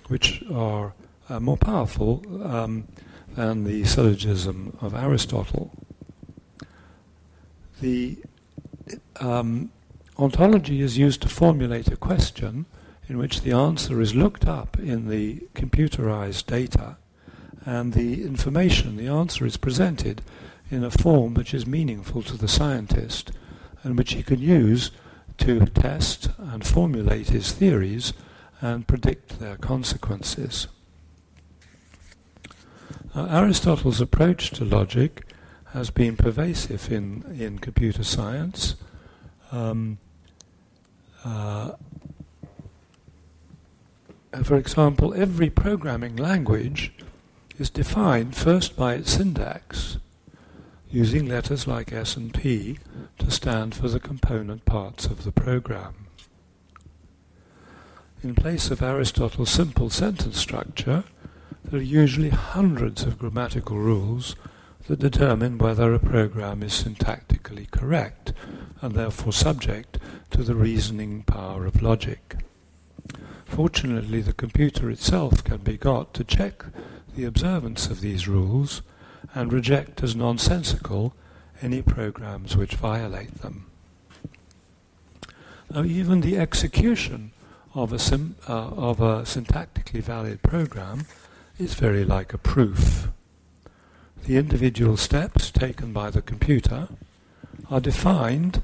which 0.08 0.42
are 0.50 0.94
uh, 1.28 1.38
more 1.38 1.56
powerful 1.56 2.22
um, 2.42 2.88
than 3.34 3.64
the 3.64 3.84
syllogism 3.84 4.76
of 4.80 4.94
Aristotle. 4.94 5.70
The 7.80 8.16
um, 9.20 9.70
ontology 10.18 10.80
is 10.80 10.98
used 10.98 11.22
to 11.22 11.28
formulate 11.28 11.88
a 11.88 11.96
question 11.96 12.66
in 13.08 13.18
which 13.18 13.42
the 13.42 13.52
answer 13.52 14.00
is 14.00 14.14
looked 14.14 14.46
up 14.46 14.78
in 14.78 15.08
the 15.08 15.46
computerized 15.54 16.46
data 16.46 16.96
and 17.64 17.92
the 17.92 18.22
information, 18.22 18.96
the 18.96 19.08
answer 19.08 19.44
is 19.44 19.56
presented 19.56 20.22
in 20.70 20.84
a 20.84 20.90
form 20.90 21.34
which 21.34 21.52
is 21.52 21.66
meaningful 21.66 22.22
to 22.22 22.36
the 22.36 22.48
scientist 22.48 23.32
and 23.82 23.98
which 23.98 24.14
he 24.14 24.22
can 24.22 24.40
use 24.40 24.90
to 25.38 25.66
test 25.66 26.30
and 26.38 26.66
formulate 26.66 27.28
his 27.28 27.52
theories 27.52 28.12
and 28.60 28.86
predict 28.86 29.38
their 29.38 29.56
consequences. 29.56 30.68
Uh, 33.14 33.26
Aristotle's 33.30 34.00
approach 34.00 34.50
to 34.50 34.64
logic 34.64 35.26
has 35.76 35.90
been 35.90 36.16
pervasive 36.16 36.90
in, 36.90 37.22
in 37.38 37.58
computer 37.58 38.02
science. 38.02 38.76
Um, 39.52 39.98
uh, 41.22 41.72
for 44.42 44.56
example, 44.56 45.12
every 45.12 45.50
programming 45.50 46.16
language 46.16 46.94
is 47.58 47.68
defined 47.68 48.34
first 48.34 48.74
by 48.74 48.94
its 48.94 49.12
syntax, 49.12 49.98
using 50.90 51.26
letters 51.26 51.66
like 51.66 51.92
S 51.92 52.16
and 52.16 52.32
P 52.32 52.78
to 53.18 53.30
stand 53.30 53.74
for 53.74 53.88
the 53.88 54.00
component 54.00 54.64
parts 54.64 55.04
of 55.04 55.24
the 55.24 55.32
program. 55.32 56.06
In 58.22 58.34
place 58.34 58.70
of 58.70 58.80
Aristotle's 58.80 59.50
simple 59.50 59.90
sentence 59.90 60.38
structure, 60.38 61.04
there 61.64 61.80
are 61.80 61.82
usually 61.82 62.30
hundreds 62.30 63.02
of 63.02 63.18
grammatical 63.18 63.76
rules 63.76 64.36
that 64.86 64.98
determine 64.98 65.58
whether 65.58 65.92
a 65.92 65.98
program 65.98 66.62
is 66.62 66.82
syntactically 66.82 67.70
correct 67.70 68.32
and 68.80 68.94
therefore 68.94 69.32
subject 69.32 69.98
to 70.30 70.42
the 70.42 70.54
reasoning 70.54 71.22
power 71.24 71.66
of 71.66 71.82
logic. 71.82 72.36
Fortunately, 73.44 74.20
the 74.20 74.32
computer 74.32 74.90
itself 74.90 75.42
can 75.42 75.58
be 75.58 75.76
got 75.76 76.14
to 76.14 76.24
check 76.24 76.64
the 77.14 77.24
observance 77.24 77.86
of 77.88 78.00
these 78.00 78.28
rules 78.28 78.82
and 79.34 79.52
reject 79.52 80.02
as 80.02 80.14
nonsensical 80.14 81.14
any 81.62 81.82
programs 81.82 82.56
which 82.56 82.74
violate 82.74 83.42
them. 83.42 83.66
Now, 85.70 85.82
even 85.84 86.20
the 86.20 86.38
execution 86.38 87.32
of 87.74 87.92
a, 87.92 87.98
sim, 87.98 88.36
uh, 88.48 88.68
of 88.68 89.00
a 89.00 89.22
syntactically 89.22 90.02
valid 90.02 90.42
program 90.42 91.06
is 91.58 91.74
very 91.74 92.04
like 92.04 92.32
a 92.32 92.38
proof. 92.38 93.08
The 94.24 94.36
individual 94.36 94.96
steps 94.96 95.50
taken 95.50 95.92
by 95.92 96.10
the 96.10 96.22
computer 96.22 96.88
are 97.70 97.80
defined 97.80 98.62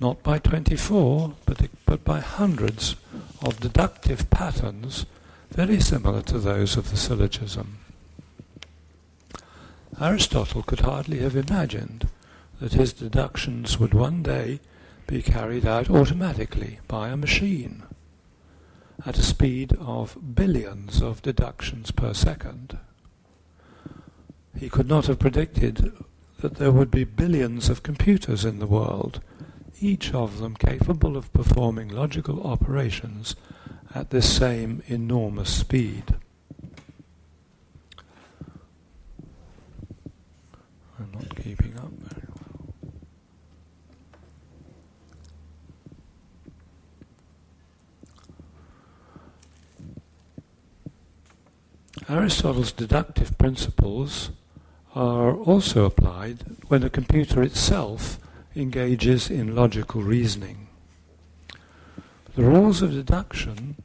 not 0.00 0.22
by 0.22 0.38
24, 0.38 1.34
but, 1.46 1.68
but 1.86 2.04
by 2.04 2.20
hundreds 2.20 2.96
of 3.42 3.60
deductive 3.60 4.28
patterns 4.30 5.06
very 5.50 5.80
similar 5.80 6.20
to 6.22 6.38
those 6.38 6.76
of 6.76 6.90
the 6.90 6.96
syllogism. 6.96 7.78
Aristotle 10.00 10.62
could 10.62 10.80
hardly 10.80 11.20
have 11.20 11.36
imagined 11.36 12.08
that 12.60 12.72
his 12.72 12.92
deductions 12.92 13.78
would 13.78 13.94
one 13.94 14.22
day 14.22 14.60
be 15.06 15.22
carried 15.22 15.66
out 15.66 15.88
automatically 15.88 16.80
by 16.88 17.08
a 17.08 17.16
machine 17.16 17.84
at 19.06 19.18
a 19.18 19.22
speed 19.22 19.76
of 19.78 20.34
billions 20.34 21.02
of 21.02 21.22
deductions 21.22 21.90
per 21.90 22.14
second. 22.14 22.78
He 24.58 24.68
could 24.68 24.88
not 24.88 25.06
have 25.06 25.18
predicted 25.18 25.92
that 26.38 26.56
there 26.56 26.72
would 26.72 26.90
be 26.90 27.04
billions 27.04 27.68
of 27.68 27.82
computers 27.82 28.44
in 28.44 28.58
the 28.58 28.66
world, 28.66 29.20
each 29.80 30.14
of 30.14 30.38
them 30.38 30.54
capable 30.54 31.16
of 31.16 31.32
performing 31.32 31.88
logical 31.88 32.46
operations 32.46 33.34
at 33.94 34.10
this 34.10 34.36
same 34.36 34.82
enormous 34.86 35.50
speed. 35.50 36.14
I'm 40.98 41.10
not 41.12 41.34
keeping 41.36 41.76
up. 41.78 41.90
Aristotle's 52.08 52.70
deductive 52.70 53.36
principles 53.38 54.30
are 54.94 55.34
also 55.34 55.84
applied 55.84 56.44
when 56.68 56.82
a 56.82 56.90
computer 56.90 57.42
itself 57.42 58.18
engages 58.54 59.28
in 59.30 59.54
logical 59.54 60.02
reasoning. 60.02 60.68
The 62.36 62.44
rules 62.44 62.82
of 62.82 62.92
deduction 62.92 63.76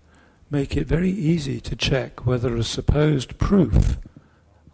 make 0.52 0.78
it 0.78 0.88
very 0.88 1.12
easy 1.12 1.60
to 1.62 1.76
check 1.76 2.26
whether 2.26 2.56
a 2.56 2.64
supposed 2.64 3.38
proof 3.38 3.98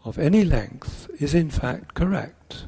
of 0.03 0.19
any 0.19 0.43
length 0.43 1.09
is 1.19 1.33
in 1.33 1.49
fact 1.49 1.93
correct. 1.93 2.65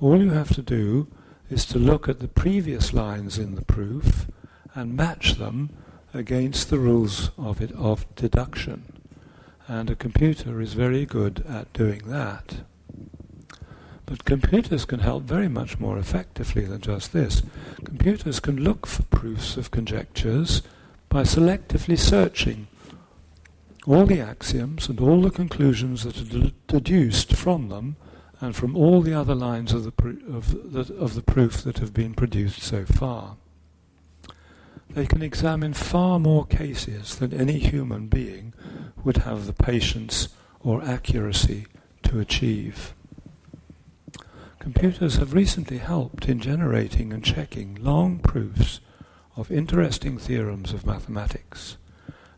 All 0.00 0.20
you 0.20 0.30
have 0.30 0.54
to 0.54 0.62
do 0.62 1.08
is 1.50 1.64
to 1.66 1.78
look 1.78 2.08
at 2.08 2.20
the 2.20 2.28
previous 2.28 2.92
lines 2.92 3.38
in 3.38 3.54
the 3.54 3.64
proof 3.64 4.26
and 4.74 4.96
match 4.96 5.34
them 5.34 5.70
against 6.12 6.70
the 6.70 6.78
rules 6.78 7.30
of 7.36 7.60
it 7.60 7.72
of 7.72 8.12
deduction. 8.14 9.00
And 9.66 9.90
a 9.90 9.96
computer 9.96 10.60
is 10.60 10.74
very 10.74 11.06
good 11.06 11.44
at 11.48 11.72
doing 11.72 12.02
that. 12.06 12.62
But 14.06 14.24
computers 14.24 14.84
can 14.84 15.00
help 15.00 15.24
very 15.24 15.48
much 15.48 15.78
more 15.78 15.98
effectively 15.98 16.64
than 16.64 16.80
just 16.80 17.12
this. 17.12 17.42
Computers 17.84 18.40
can 18.40 18.56
look 18.56 18.86
for 18.86 19.02
proofs 19.04 19.56
of 19.56 19.70
conjectures 19.70 20.62
by 21.08 21.22
selectively 21.22 21.98
searching 21.98 22.66
all 23.86 24.06
the 24.06 24.20
axioms 24.20 24.88
and 24.88 25.00
all 25.00 25.20
the 25.22 25.30
conclusions 25.30 26.04
that 26.04 26.20
are 26.34 26.50
deduced 26.66 27.34
from 27.34 27.68
them 27.68 27.96
and 28.40 28.56
from 28.56 28.76
all 28.76 29.00
the 29.00 29.14
other 29.14 29.34
lines 29.34 29.72
of 29.72 29.84
the, 29.84 29.92
pr- 29.92 30.08
of, 30.30 30.72
the, 30.72 30.94
of 30.94 31.14
the 31.14 31.22
proof 31.22 31.62
that 31.62 31.78
have 31.78 31.94
been 31.94 32.14
produced 32.14 32.62
so 32.62 32.84
far. 32.84 33.36
They 34.90 35.06
can 35.06 35.22
examine 35.22 35.72
far 35.74 36.18
more 36.18 36.46
cases 36.46 37.16
than 37.16 37.32
any 37.32 37.58
human 37.58 38.08
being 38.08 38.52
would 39.02 39.18
have 39.18 39.46
the 39.46 39.52
patience 39.52 40.28
or 40.60 40.82
accuracy 40.82 41.66
to 42.04 42.20
achieve. 42.20 42.94
Computers 44.64 45.16
have 45.16 45.34
recently 45.34 45.76
helped 45.76 46.26
in 46.26 46.40
generating 46.40 47.12
and 47.12 47.22
checking 47.22 47.74
long 47.82 48.18
proofs 48.18 48.80
of 49.36 49.52
interesting 49.52 50.16
theorems 50.16 50.72
of 50.72 50.86
mathematics, 50.86 51.76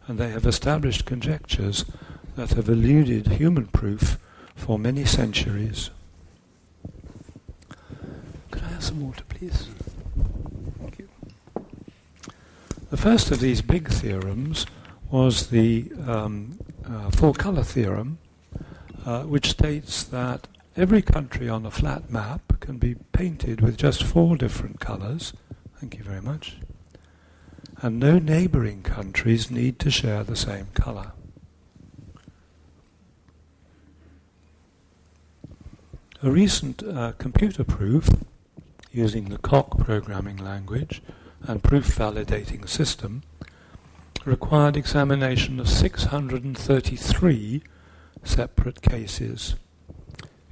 and 0.08 0.18
they 0.18 0.30
have 0.30 0.44
established 0.44 1.04
conjectures 1.04 1.84
that 2.34 2.50
have 2.50 2.68
eluded 2.68 3.28
human 3.28 3.68
proof 3.68 4.18
for 4.56 4.76
many 4.76 5.04
centuries. 5.04 5.90
Could 8.50 8.64
I 8.64 8.68
have 8.70 8.82
some 8.82 9.06
water, 9.06 9.22
please? 9.28 9.68
Thank 10.80 10.98
you. 10.98 11.08
The 12.90 12.96
first 12.96 13.30
of 13.30 13.38
these 13.38 13.62
big 13.62 13.88
theorems 13.88 14.66
was 15.12 15.50
the 15.50 15.92
um, 16.08 16.58
uh, 16.84 17.08
four 17.12 17.34
color 17.34 17.62
theorem, 17.62 18.18
uh, 19.04 19.22
which 19.22 19.50
states 19.50 20.02
that 20.02 20.48
Every 20.78 21.00
country 21.00 21.48
on 21.48 21.64
a 21.64 21.70
flat 21.70 22.10
map 22.10 22.60
can 22.60 22.76
be 22.76 22.96
painted 23.12 23.62
with 23.62 23.78
just 23.78 24.02
four 24.02 24.36
different 24.36 24.78
colours. 24.78 25.32
Thank 25.80 25.96
you 25.96 26.04
very 26.04 26.20
much. 26.20 26.56
And 27.80 27.98
no 27.98 28.18
neighbouring 28.18 28.82
countries 28.82 29.50
need 29.50 29.78
to 29.78 29.90
share 29.90 30.22
the 30.22 30.36
same 30.36 30.66
colour. 30.74 31.12
A 36.22 36.30
recent 36.30 36.82
uh, 36.82 37.12
computer 37.12 37.64
proof 37.64 38.10
using 38.92 39.30
the 39.30 39.38
Coq 39.38 39.78
programming 39.78 40.36
language 40.36 41.00
and 41.40 41.62
proof 41.62 41.96
validating 41.96 42.68
system 42.68 43.22
required 44.26 44.76
examination 44.76 45.58
of 45.58 45.70
633 45.70 47.62
separate 48.24 48.82
cases 48.82 49.54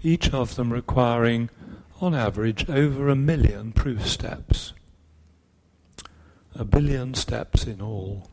each 0.04 0.32
of 0.32 0.56
them 0.56 0.72
requiring, 0.72 1.50
on 2.00 2.14
average, 2.14 2.68
over 2.68 3.08
a 3.08 3.16
million 3.16 3.72
proof 3.72 4.06
steps. 4.06 4.72
A 6.54 6.64
billion 6.64 7.14
steps 7.14 7.64
in 7.64 7.80
all. 7.80 8.28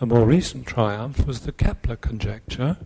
A 0.00 0.06
more 0.06 0.24
recent 0.24 0.66
triumph 0.66 1.26
was 1.26 1.40
the 1.40 1.52
Kepler 1.52 1.96
conjecture, 1.96 2.76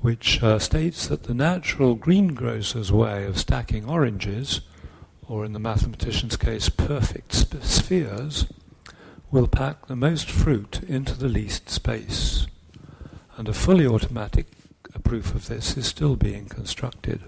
which 0.00 0.42
uh, 0.42 0.58
states 0.58 1.08
that 1.08 1.24
the 1.24 1.34
natural 1.34 1.94
greengrocer's 1.94 2.92
way 2.92 3.24
of 3.24 3.38
stacking 3.38 3.88
oranges, 3.88 4.60
or 5.26 5.44
in 5.44 5.52
the 5.52 5.58
mathematician's 5.58 6.36
case, 6.36 6.68
perfect 6.68 7.32
sp- 7.34 7.60
spheres, 7.62 8.46
will 9.30 9.48
pack 9.48 9.86
the 9.86 9.96
most 9.96 10.30
fruit 10.30 10.80
into 10.86 11.14
the 11.14 11.28
least 11.28 11.68
space. 11.68 12.46
And 13.36 13.48
a 13.48 13.52
fully 13.52 13.86
automatic 13.86 14.46
proof 15.08 15.34
of 15.34 15.48
this 15.48 15.74
is 15.78 15.86
still 15.86 16.16
being 16.16 16.44
constructed. 16.44 17.22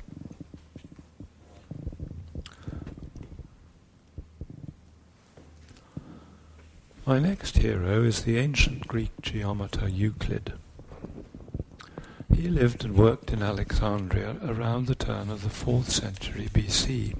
My 7.06 7.18
next 7.18 7.56
hero 7.56 8.02
is 8.02 8.24
the 8.24 8.36
ancient 8.36 8.86
Greek 8.86 9.12
geometer 9.22 9.88
Euclid. 9.88 10.52
He 12.36 12.48
lived 12.48 12.84
and 12.84 12.94
worked 12.94 13.30
in 13.30 13.42
Alexandria 13.42 14.36
around 14.44 14.86
the 14.86 14.94
turn 14.94 15.30
of 15.30 15.42
the 15.42 15.48
4th 15.48 15.88
century 15.88 16.50
BC. 16.52 17.16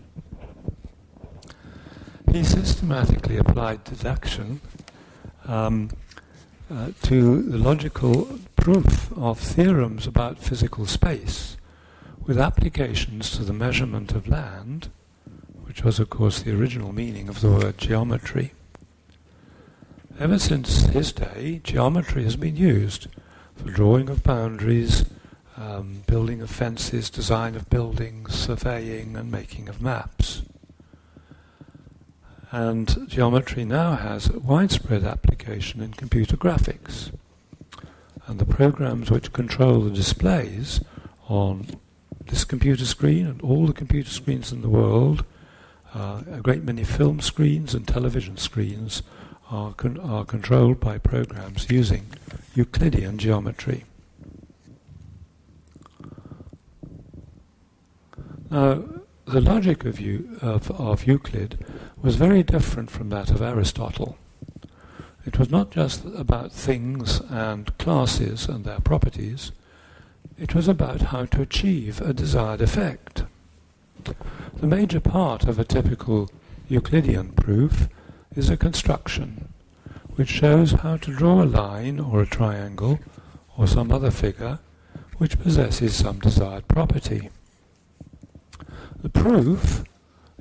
He 2.31 2.45
systematically 2.45 3.39
applied 3.39 3.85
deduction 3.85 4.61
um, 5.47 5.89
uh, 6.71 6.91
to 7.05 7.41
the 7.41 7.57
logical 7.57 8.39
proof 8.61 9.11
of 9.17 9.41
theorems 9.41 10.07
about 10.07 10.39
physical 10.39 10.85
space 10.85 11.57
with 12.27 12.39
applications 12.39 13.31
to 13.31 13.43
the 13.43 13.55
measurement 13.55 14.13
of 14.13 14.29
land, 14.29 14.91
which 15.65 15.83
was, 15.83 15.99
of 15.99 16.11
course, 16.11 16.43
the 16.43 16.55
original 16.55 16.93
meaning 16.93 17.31
of 17.31 17.41
the 17.41 17.51
word 17.51 17.79
geometry. 17.79 18.53
Ever 20.19 20.39
since 20.39 20.83
his 20.83 21.11
day, 21.11 21.63
geometry 21.65 22.23
has 22.25 22.37
been 22.37 22.55
used 22.55 23.07
for 23.57 23.71
drawing 23.71 24.11
of 24.11 24.23
boundaries, 24.23 25.07
um, 25.57 26.03
building 26.07 26.43
of 26.43 26.51
fences, 26.51 27.09
design 27.09 27.57
of 27.57 27.71
buildings, 27.71 28.35
surveying, 28.35 29.17
and 29.17 29.31
making 29.31 29.71
of 29.71 29.81
maps. 29.81 30.43
And 32.53 33.09
geometry 33.09 33.65
now 33.65 33.97
has 33.97 34.31
widespread 34.31 35.05
application 35.05 35.81
in 35.81 35.95
computer 35.95 36.37
graphics. 36.37 37.11
And 38.31 38.39
the 38.39 38.45
programs 38.45 39.11
which 39.11 39.33
control 39.33 39.81
the 39.81 39.91
displays 39.91 40.81
on 41.29 41.67
this 42.27 42.45
computer 42.45 42.85
screen 42.85 43.27
and 43.27 43.43
all 43.43 43.67
the 43.67 43.73
computer 43.73 44.09
screens 44.09 44.53
in 44.53 44.63
the 44.63 44.69
world, 44.69 45.25
uh, 45.93 46.23
a 46.31 46.41
great 46.41 46.63
many 46.63 46.85
film 46.85 47.21
screens 47.21 47.75
and 47.75 47.89
television 47.89 48.37
screens 48.37 49.03
are, 49.51 49.73
con- 49.73 49.99
are 49.99 50.25
controlled 50.25 50.79
by 50.79 50.97
programs 50.97 51.69
using 51.73 52.07
Euclidean 52.55 53.19
geometry. 53.19 53.85
Now, 58.49 58.85
the 59.25 59.41
logic 59.41 59.85
of, 59.85 59.99
U- 59.99 60.39
of, 60.41 60.71
of 60.71 61.05
Euclid 61.05 61.65
was 62.01 62.15
very 62.15 62.45
different 62.45 62.93
from 62.93 63.09
that 63.09 63.33
of 63.33 63.43
Aristotle. 63.43 64.17
It 65.27 65.39
was 65.39 65.51
not 65.51 65.71
just 65.71 66.05
about 66.17 66.51
things 66.51 67.21
and 67.29 67.77
classes 67.79 68.49
and 68.49 68.65
their 68.65 68.81
properties, 68.81 69.53
it 70.39 70.55
was 70.55 70.67
about 70.67 71.03
how 71.03 71.27
to 71.27 71.43
achieve 71.43 72.01
a 72.01 72.15
desired 72.15 72.63
effect. 72.63 73.25
The 74.57 74.67
major 74.67 75.01
part 75.01 75.45
of 75.45 75.59
a 75.59 75.65
typical 75.65 76.31
Euclidean 76.69 77.33
proof 77.33 77.89
is 78.35 78.49
a 78.49 78.57
construction 78.57 79.53
which 80.17 80.31
shows 80.31 80.73
how 80.73 80.97
to 80.97 81.15
draw 81.15 81.43
a 81.43 81.45
line 81.45 82.01
or 82.01 82.23
a 82.23 82.27
triangle 82.27 82.99
or 83.59 83.67
some 83.67 83.93
other 83.93 84.11
figure 84.11 84.59
which 85.19 85.39
possesses 85.39 85.95
some 85.95 86.19
desired 86.19 86.67
property. 86.67 87.29
The 89.03 89.11
proof 89.11 89.85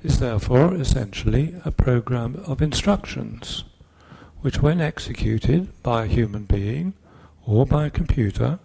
is 0.01 0.19
therefore 0.19 0.73
essentially 0.75 1.55
a 1.65 1.71
program 1.71 2.41
of 2.45 2.61
instructions 2.61 3.65
which 4.41 4.61
when 4.61 4.79
executed 4.79 5.69
by 5.83 6.05
a 6.05 6.07
human 6.07 6.45
being 6.45 6.93
or 7.45 7.65
by 7.65 7.85
a 7.85 7.91
computer 7.91 8.59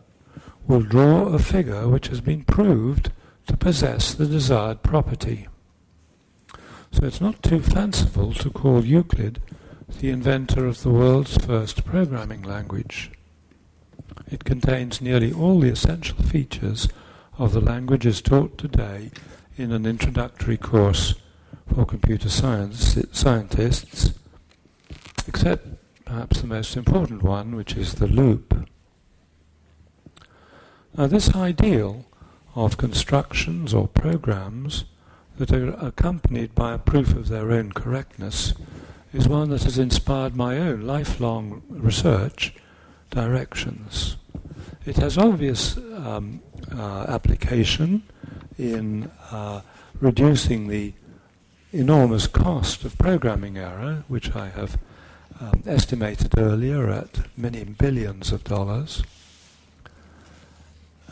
will 0.66 0.82
draw 0.82 1.26
a 1.26 1.38
figure 1.38 1.88
which 1.88 2.08
has 2.08 2.20
been 2.20 2.44
proved 2.44 3.10
to 3.46 3.56
possess 3.56 4.14
the 4.14 4.26
desired 4.26 4.82
property. 4.82 5.48
So 6.92 7.04
it's 7.04 7.20
not 7.20 7.42
too 7.42 7.60
fanciful 7.60 8.32
to 8.34 8.50
call 8.50 8.84
Euclid 8.84 9.40
the 10.00 10.10
inventor 10.10 10.66
of 10.66 10.82
the 10.82 10.90
world's 10.90 11.36
first 11.36 11.84
programming 11.84 12.42
language. 12.42 13.10
It 14.30 14.44
contains 14.44 15.00
nearly 15.00 15.32
all 15.32 15.60
the 15.60 15.70
essential 15.70 16.18
features 16.18 16.88
of 17.36 17.52
the 17.52 17.60
languages 17.60 18.22
taught 18.22 18.56
today 18.56 19.10
in 19.56 19.72
an 19.72 19.86
introductory 19.86 20.56
course 20.56 21.14
for 21.72 21.84
computer 21.84 22.28
science 22.28 22.98
scientists, 23.12 24.14
except 25.26 25.66
perhaps 26.04 26.40
the 26.40 26.46
most 26.46 26.76
important 26.76 27.22
one, 27.22 27.56
which 27.56 27.76
is 27.76 27.94
the 27.94 28.06
loop. 28.06 28.68
Now, 30.96 31.06
this 31.06 31.34
ideal 31.34 32.04
of 32.54 32.76
constructions 32.76 33.74
or 33.74 33.88
programs 33.88 34.84
that 35.38 35.52
are 35.52 35.70
accompanied 35.74 36.54
by 36.54 36.74
a 36.74 36.78
proof 36.78 37.16
of 37.16 37.28
their 37.28 37.50
own 37.50 37.72
correctness 37.72 38.54
is 39.12 39.28
one 39.28 39.50
that 39.50 39.64
has 39.64 39.78
inspired 39.78 40.36
my 40.36 40.58
own 40.58 40.82
lifelong 40.82 41.62
research 41.68 42.54
directions. 43.10 44.16
It 44.86 44.96
has 44.96 45.18
obvious 45.18 45.76
um, 45.76 46.42
uh, 46.72 47.06
application 47.08 48.02
in 48.58 49.10
uh, 49.30 49.62
reducing 50.00 50.68
the 50.68 50.92
enormous 51.72 52.26
cost 52.26 52.84
of 52.84 52.96
programming 52.98 53.56
error, 53.56 54.04
which 54.06 54.34
I 54.36 54.48
have 54.50 54.78
um, 55.44 55.62
estimated 55.66 56.38
earlier 56.38 56.88
at 56.88 57.26
many 57.36 57.64
billions 57.64 58.32
of 58.32 58.44
dollars. 58.44 59.02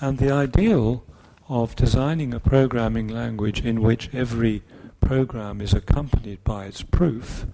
And 0.01 0.19
the 0.19 0.33
ideal 0.33 1.05
of 1.49 1.77
designing 1.77 2.33
a 2.33 2.41
programming 2.41 3.09
language 3.09 3.65
in 3.65 3.83
which 3.83 4.13
every 4.15 4.63
program 5.01 5.61
is 5.61 5.75
accompanied 5.75 6.43
by 6.45 6.67
its 6.67 6.83
proof 6.83 7.47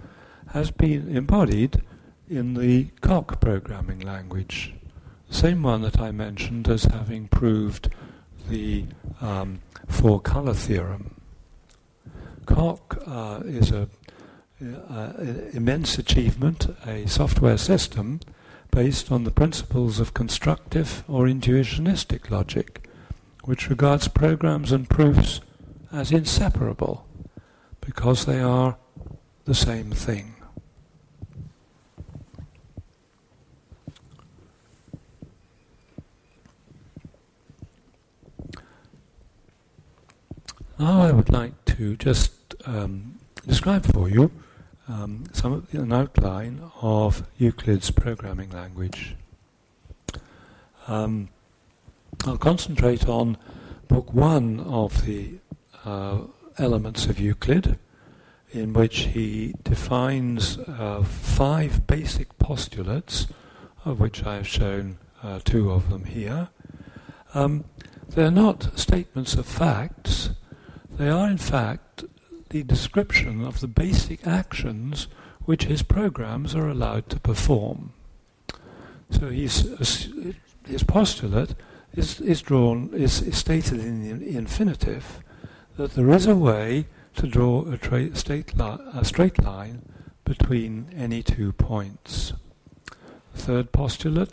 has 0.53 0.71
been 0.71 1.14
embodied 1.14 1.83
in 2.29 2.55
the 2.55 2.85
Coq 3.01 3.41
programming 3.41 4.01
language, 4.01 4.75
the 5.29 5.35
same 5.35 5.62
one 5.62 5.83
that 5.83 5.99
I 5.99 6.11
mentioned 6.11 6.69
as 6.69 6.85
having 6.85 7.29
proved 7.29 7.91
the 8.49 8.85
um, 9.21 9.61
four 9.88 10.21
color 10.21 10.55
theorem. 10.55 11.14
Coq 12.47 13.03
uh, 13.07 13.41
is 13.45 13.73
an 14.61 14.75
uh, 14.75 15.51
immense 15.53 15.99
achievement, 15.99 16.66
a 16.87 17.07
software 17.07 17.59
system 17.59 18.21
based 18.71 19.11
on 19.12 19.25
the 19.25 19.31
principles 19.31 20.01
of 20.01 20.14
constructive 20.14 21.05
or 21.09 21.27
intuitionistic 21.27 22.31
logic, 22.31 22.88
which 23.44 23.71
regards 23.71 24.09
programs 24.09 24.73
and 24.73 24.90
proofs 24.90 25.40
as 25.92 26.12
inseparable 26.12 27.07
because 27.81 28.27
they 28.27 28.40
are 28.40 28.77
the 29.44 29.55
same 29.55 29.90
thing. 29.90 30.35
Now 40.79 41.03
I 41.03 41.11
would 41.11 41.31
like 41.31 41.64
to 41.77 41.97
just 41.97 42.55
um, 42.64 43.18
describe 43.47 43.85
for 43.87 44.09
you 44.09 44.31
um, 44.88 45.24
some 45.33 45.66
an 45.72 45.92
outline 45.92 46.70
of 46.81 47.27
Euclid's 47.37 47.90
programming 47.90 48.51
language. 48.51 49.14
Um, 50.87 51.29
I'll 52.27 52.38
concentrate 52.38 53.07
on 53.07 53.37
book 53.87 54.12
one 54.12 54.61
of 54.61 55.05
the 55.05 55.35
uh, 55.85 56.20
elements 56.57 57.07
of 57.07 57.20
Euclid, 57.20 57.79
in 58.51 58.72
which 58.72 59.01
he 59.01 59.55
defines 59.62 60.59
uh, 60.59 61.05
five 61.05 61.87
basic 61.87 62.38
postulates, 62.38 63.27
of 63.85 64.01
which 64.01 64.24
I 64.24 64.37
have 64.37 64.48
shown 64.48 64.98
uh, 65.22 65.40
two 65.44 65.70
of 65.70 65.90
them 65.90 66.07
here. 66.07 66.48
Um, 67.35 67.64
they're 68.09 68.31
not 68.31 68.79
statements 68.79 69.35
of 69.35 69.44
facts, 69.44 70.31
they 70.90 71.11
are 71.11 71.29
in 71.29 71.38
fact 71.38 71.88
the 72.51 72.63
description 72.63 73.45
of 73.45 73.61
the 73.61 73.69
basic 73.69 74.27
actions 74.27 75.09
which 75.45 75.65
his 75.65 75.83
programs 75.83 76.55
are 76.55 76.69
allowed 76.69 77.09
to 77.09 77.21
perform. 77.21 77.93
So 79.11 79.31
he's, 79.31 79.61
his 80.67 80.83
postulate 80.83 81.55
is, 81.95 82.21
is 82.21 82.43
drawn, 82.43 82.91
is, 82.93 83.23
is 83.23 83.39
stated 83.39 83.81
in 83.81 84.19
the 84.21 84.37
infinitive 84.37 85.21
that 85.77 85.95
there 85.95 86.11
is 86.11 86.27
a 86.27 86.37
way 86.37 86.87
to 87.17 87.27
draw 87.27 87.65
a, 87.71 87.79
tra- 87.79 87.99
li- 88.01 88.79
a 88.95 89.05
straight 89.05 89.43
line 89.43 89.83
between 90.25 90.87
any 90.95 91.23
two 91.23 91.53
points. 91.53 92.33
Third 93.35 93.73
postulate, 93.73 94.33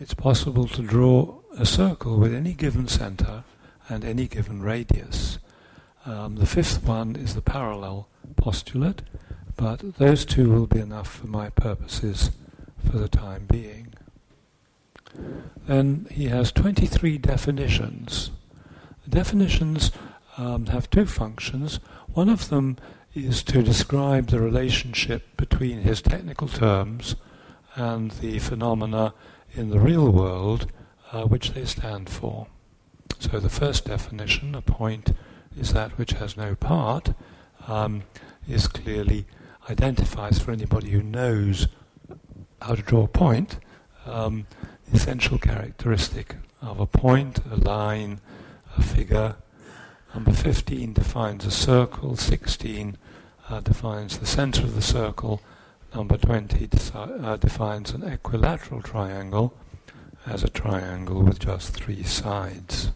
it's 0.00 0.14
possible 0.14 0.66
to 0.68 0.82
draw 0.82 1.38
a 1.56 1.66
circle 1.66 2.18
with 2.18 2.34
any 2.34 2.54
given 2.54 2.88
center 2.88 3.44
and 3.88 4.04
any 4.04 4.26
given 4.26 4.62
radius. 4.62 5.38
Um, 6.10 6.34
the 6.34 6.46
fifth 6.46 6.82
one 6.82 7.14
is 7.14 7.36
the 7.36 7.40
parallel 7.40 8.08
postulate, 8.34 9.02
but 9.56 9.96
those 9.96 10.24
two 10.24 10.50
will 10.50 10.66
be 10.66 10.80
enough 10.80 11.08
for 11.08 11.28
my 11.28 11.50
purposes 11.50 12.32
for 12.84 12.98
the 12.98 13.08
time 13.08 13.46
being. 13.48 13.94
Then 15.68 16.08
he 16.10 16.26
has 16.26 16.50
23 16.50 17.16
definitions. 17.18 18.32
The 19.04 19.10
definitions 19.10 19.92
um, 20.36 20.66
have 20.66 20.90
two 20.90 21.06
functions. 21.06 21.78
One 22.12 22.28
of 22.28 22.48
them 22.48 22.78
is 23.14 23.44
to 23.44 23.62
describe 23.62 24.26
the 24.26 24.40
relationship 24.40 25.36
between 25.36 25.82
his 25.82 26.02
technical 26.02 26.48
terms 26.48 27.14
and 27.76 28.10
the 28.10 28.40
phenomena 28.40 29.14
in 29.54 29.70
the 29.70 29.78
real 29.78 30.10
world 30.10 30.72
uh, 31.12 31.22
which 31.22 31.52
they 31.52 31.66
stand 31.66 32.10
for. 32.10 32.48
So 33.20 33.38
the 33.38 33.48
first 33.48 33.84
definition, 33.84 34.56
a 34.56 34.62
point 34.62 35.12
is 35.56 35.72
that 35.72 35.98
which 35.98 36.12
has 36.12 36.36
no 36.36 36.54
part, 36.54 37.14
um, 37.66 38.02
is 38.48 38.66
clearly 38.66 39.26
identifies 39.68 40.38
for 40.38 40.52
anybody 40.52 40.90
who 40.90 41.02
knows 41.02 41.68
how 42.62 42.74
to 42.74 42.82
draw 42.82 43.04
a 43.04 43.08
point 43.08 43.58
um, 44.06 44.46
the 44.88 44.96
essential 44.96 45.38
characteristic 45.38 46.36
of 46.60 46.80
a 46.80 46.86
point, 46.86 47.40
a 47.50 47.56
line, 47.56 48.20
a 48.76 48.82
figure. 48.82 49.36
Number 50.14 50.32
15 50.32 50.92
defines 50.92 51.44
a 51.44 51.50
circle, 51.50 52.16
16 52.16 52.96
uh, 53.48 53.60
defines 53.60 54.18
the 54.18 54.26
center 54.26 54.62
of 54.62 54.74
the 54.74 54.82
circle, 54.82 55.40
number 55.94 56.16
20 56.16 56.66
deci- 56.66 57.24
uh, 57.24 57.36
defines 57.36 57.92
an 57.92 58.02
equilateral 58.02 58.82
triangle 58.82 59.54
as 60.26 60.42
a 60.42 60.48
triangle 60.48 61.22
with 61.22 61.38
just 61.38 61.72
three 61.72 62.02
sides. 62.02 62.90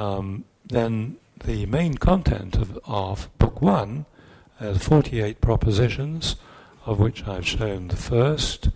Um, 0.00 0.44
then 0.64 1.18
the 1.44 1.66
main 1.66 1.94
content 1.98 2.56
of, 2.56 2.78
of 2.86 3.28
Book 3.38 3.60
1 3.60 4.06
has 4.58 4.82
48 4.82 5.42
propositions, 5.42 6.36
of 6.86 6.98
which 6.98 7.28
I've 7.28 7.46
shown 7.46 7.88
the 7.88 7.96
first 7.96 8.70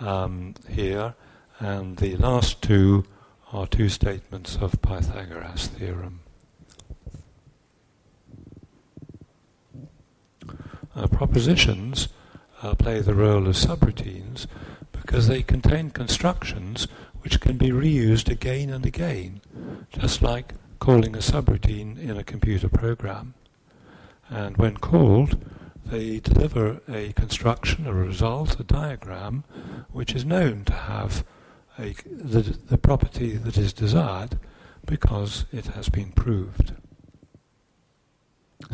um, 0.00 0.54
here, 0.68 1.14
and 1.60 1.98
the 1.98 2.16
last 2.16 2.62
two 2.62 3.04
are 3.52 3.68
two 3.68 3.88
statements 3.88 4.56
of 4.60 4.82
Pythagoras' 4.82 5.68
theorem. 5.68 6.18
Uh, 10.96 11.06
propositions 11.06 12.08
uh, 12.62 12.74
play 12.74 13.00
the 13.00 13.14
role 13.14 13.46
of 13.46 13.54
subroutines 13.54 14.48
because 14.90 15.28
they 15.28 15.44
contain 15.44 15.90
constructions 15.90 16.88
which 17.20 17.40
can 17.40 17.56
be 17.56 17.70
reused 17.70 18.28
again 18.28 18.70
and 18.70 18.84
again, 18.84 19.40
just 19.98 20.22
like 20.22 20.54
calling 20.78 21.14
a 21.14 21.20
subroutine 21.20 21.98
in 21.98 22.16
a 22.16 22.24
computer 22.24 22.68
program. 22.68 23.34
And 24.28 24.56
when 24.56 24.76
called, 24.76 25.44
they 25.86 26.18
deliver 26.20 26.80
a 26.88 27.12
construction, 27.12 27.86
a 27.86 27.92
result, 27.92 28.60
a 28.60 28.64
diagram, 28.64 29.44
which 29.90 30.14
is 30.14 30.24
known 30.24 30.64
to 30.64 30.72
have 30.72 31.24
a, 31.78 31.94
the, 32.06 32.40
the 32.40 32.78
property 32.78 33.36
that 33.36 33.56
is 33.56 33.72
desired 33.72 34.38
because 34.84 35.46
it 35.52 35.66
has 35.66 35.88
been 35.88 36.12
proved. 36.12 36.72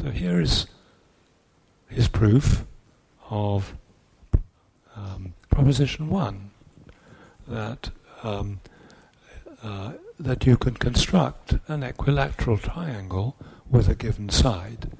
So 0.02 0.10
here 0.10 0.40
is 0.40 0.66
his 1.88 2.08
proof 2.08 2.64
of 3.30 3.74
um, 4.96 5.34
proposition 5.50 6.08
one 6.08 6.50
that 7.46 7.90
um, 8.22 8.60
uh, 9.62 9.92
that 10.22 10.46
you 10.46 10.56
can 10.56 10.74
construct 10.74 11.54
an 11.66 11.82
equilateral 11.82 12.56
triangle 12.56 13.36
with 13.68 13.88
a 13.88 13.94
given 13.94 14.28
side. 14.28 14.90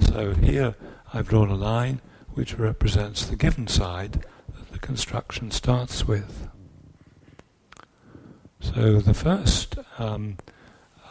So 0.00 0.32
here 0.32 0.74
I've 1.12 1.28
drawn 1.28 1.50
a 1.50 1.54
line 1.54 2.00
which 2.32 2.58
represents 2.58 3.26
the 3.26 3.36
given 3.36 3.66
side 3.66 4.24
that 4.54 4.72
the 4.72 4.78
construction 4.78 5.50
starts 5.50 6.06
with. 6.06 6.48
So 8.60 9.00
the 9.00 9.12
first 9.12 9.76
um, 9.98 10.38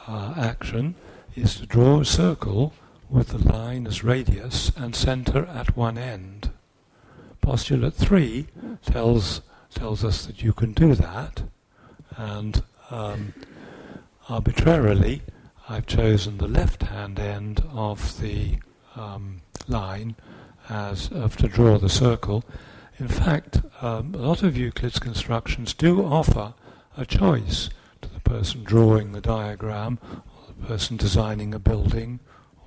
uh, 0.07 0.33
action 0.35 0.95
is 1.35 1.57
to 1.57 1.67
draw 1.67 1.99
a 1.99 2.05
circle 2.05 2.73
with 3.09 3.27
the 3.27 3.37
line 3.37 3.85
as 3.85 4.03
radius 4.03 4.71
and 4.75 4.95
center 4.95 5.45
at 5.45 5.77
one 5.77 5.97
end. 5.99 6.49
Postulate 7.41 7.93
3 7.93 8.47
tells, 8.83 9.41
tells 9.73 10.03
us 10.03 10.25
that 10.25 10.41
you 10.41 10.53
can 10.53 10.73
do 10.73 10.95
that, 10.95 11.43
and 12.17 12.63
um, 12.89 13.33
arbitrarily 14.29 15.21
I've 15.69 15.85
chosen 15.85 16.37
the 16.37 16.47
left-hand 16.47 17.17
end 17.17 17.63
of 17.71 18.19
the 18.19 18.57
um, 18.95 19.41
line 19.67 20.15
as 20.67 21.09
of 21.11 21.37
to 21.37 21.47
draw 21.47 21.77
the 21.77 21.89
circle. 21.89 22.43
In 22.99 23.07
fact, 23.07 23.61
um, 23.81 24.13
a 24.13 24.17
lot 24.17 24.43
of 24.43 24.57
Euclid's 24.57 24.99
constructions 24.99 25.73
do 25.73 26.03
offer 26.03 26.55
a 26.97 27.05
choice 27.05 27.69
to 28.01 28.09
the 28.09 28.19
person 28.19 28.63
drawing 28.63 29.13
the 29.13 29.21
diagram, 29.21 29.97
or 30.03 30.47
the 30.47 30.67
person 30.67 30.97
designing 30.97 31.53
a 31.53 31.59
building, 31.59 32.19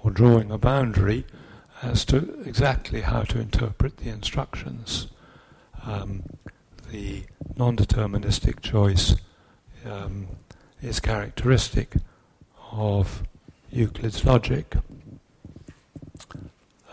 or 0.02 0.10
drawing 0.10 0.50
a 0.50 0.58
boundary, 0.58 1.26
as 1.82 2.04
to 2.06 2.40
exactly 2.46 3.02
how 3.02 3.22
to 3.22 3.38
interpret 3.38 3.98
the 3.98 4.08
instructions. 4.08 5.08
Um, 5.84 6.22
the 6.90 7.24
non-deterministic 7.56 8.60
choice 8.60 9.16
um, 9.84 10.28
is 10.84 11.00
characteristic 11.00 11.94
of 12.70 13.22
Euclid's 13.70 14.24
logic. 14.24 14.76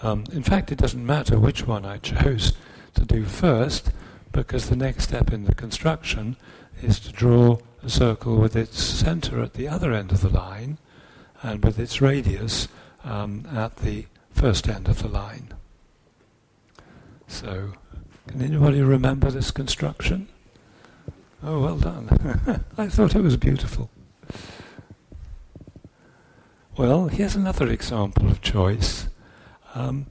Um, 0.02 0.24
in 0.32 0.44
fact, 0.44 0.72
it 0.72 0.78
doesn't 0.78 1.06
matter 1.06 1.38
which 1.38 1.68
one 1.68 1.86
I 1.86 1.98
chose 1.98 2.54
to 2.96 3.06
do 3.06 3.26
first, 3.26 3.92
because 4.32 4.70
the 4.70 4.76
next 4.76 5.04
step 5.04 5.32
in 5.32 5.44
the 5.44 5.56
construction 5.56 6.38
is 6.82 7.00
to 7.02 7.12
draw 7.12 7.58
a 7.84 7.90
circle 7.90 8.38
with 8.38 8.56
its 8.56 8.82
center 8.82 9.42
at 9.42 9.54
the 9.54 9.68
other 9.68 9.94
end 9.94 10.12
of 10.12 10.22
the 10.22 10.30
line 10.30 10.78
and 11.44 11.64
with 11.64 11.78
its 11.80 12.02
radius 12.02 12.68
um, 13.04 13.48
at 13.54 13.78
the 13.78 14.06
first 14.32 14.68
end 14.68 14.88
of 14.88 15.02
the 15.02 15.08
line. 15.08 15.54
So, 17.28 17.74
can 18.28 18.42
anybody 18.42 18.82
remember 18.82 19.32
this 19.32 19.52
construction? 19.52 20.28
Oh, 21.44 21.60
well 21.60 21.78
done. 21.78 22.08
I 22.78 22.88
thought 22.88 23.16
it 23.16 23.22
was 23.22 23.36
beautiful. 23.36 23.90
Well, 26.78 27.08
here's 27.08 27.36
another 27.36 27.68
example 27.68 28.30
of 28.30 28.42
choice. 28.42 29.08
Um, 29.74 30.06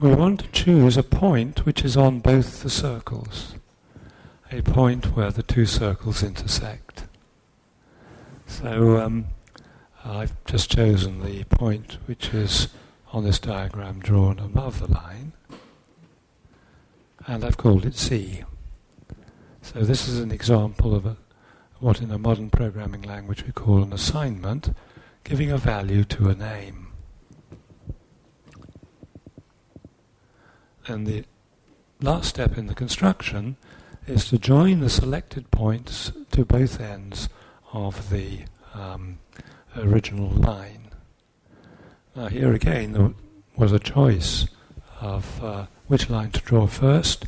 we 0.00 0.14
want 0.14 0.40
to 0.40 0.48
choose 0.48 0.96
a 0.96 1.02
point 1.02 1.64
which 1.64 1.84
is 1.84 1.96
on 1.96 2.20
both 2.20 2.62
the 2.62 2.70
circles, 2.70 3.54
a 4.50 4.62
point 4.62 5.16
where 5.16 5.30
the 5.30 5.42
two 5.42 5.66
circles 5.66 6.22
intersect. 6.22 7.04
So 8.46 8.98
um, 8.98 9.26
I've 10.04 10.32
just 10.46 10.70
chosen 10.70 11.24
the 11.24 11.44
point 11.44 11.98
which 12.06 12.34
is 12.34 12.68
on 13.12 13.24
this 13.24 13.38
diagram 13.38 14.00
drawn 14.00 14.38
above 14.38 14.80
the 14.80 14.90
line, 14.90 15.32
and 17.26 17.44
I've 17.44 17.56
called 17.56 17.86
it 17.86 17.94
C. 17.94 18.42
So 19.74 19.80
this 19.80 20.06
is 20.06 20.20
an 20.20 20.30
example 20.30 20.94
of 20.94 21.04
a, 21.06 21.16
what 21.80 22.00
in 22.00 22.12
a 22.12 22.18
modern 22.18 22.50
programming 22.50 23.02
language 23.02 23.44
we 23.44 23.50
call 23.50 23.82
an 23.82 23.92
assignment, 23.92 24.72
giving 25.24 25.50
a 25.50 25.58
value 25.58 26.04
to 26.04 26.28
a 26.28 26.36
name. 26.36 26.92
And 30.86 31.04
the 31.04 31.24
last 32.00 32.28
step 32.28 32.56
in 32.56 32.68
the 32.68 32.76
construction 32.76 33.56
is 34.06 34.28
to 34.28 34.38
join 34.38 34.78
the 34.78 34.88
selected 34.88 35.50
points 35.50 36.12
to 36.30 36.44
both 36.44 36.80
ends 36.80 37.28
of 37.72 38.08
the 38.08 38.42
um, 38.72 39.18
original 39.76 40.28
line. 40.28 40.92
Now 42.14 42.28
here 42.28 42.52
again 42.52 42.92
there 42.92 43.12
was 43.56 43.72
a 43.72 43.80
choice 43.80 44.46
of 45.00 45.42
uh, 45.42 45.66
which 45.88 46.08
line 46.08 46.30
to 46.30 46.40
draw 46.40 46.68
first, 46.68 47.26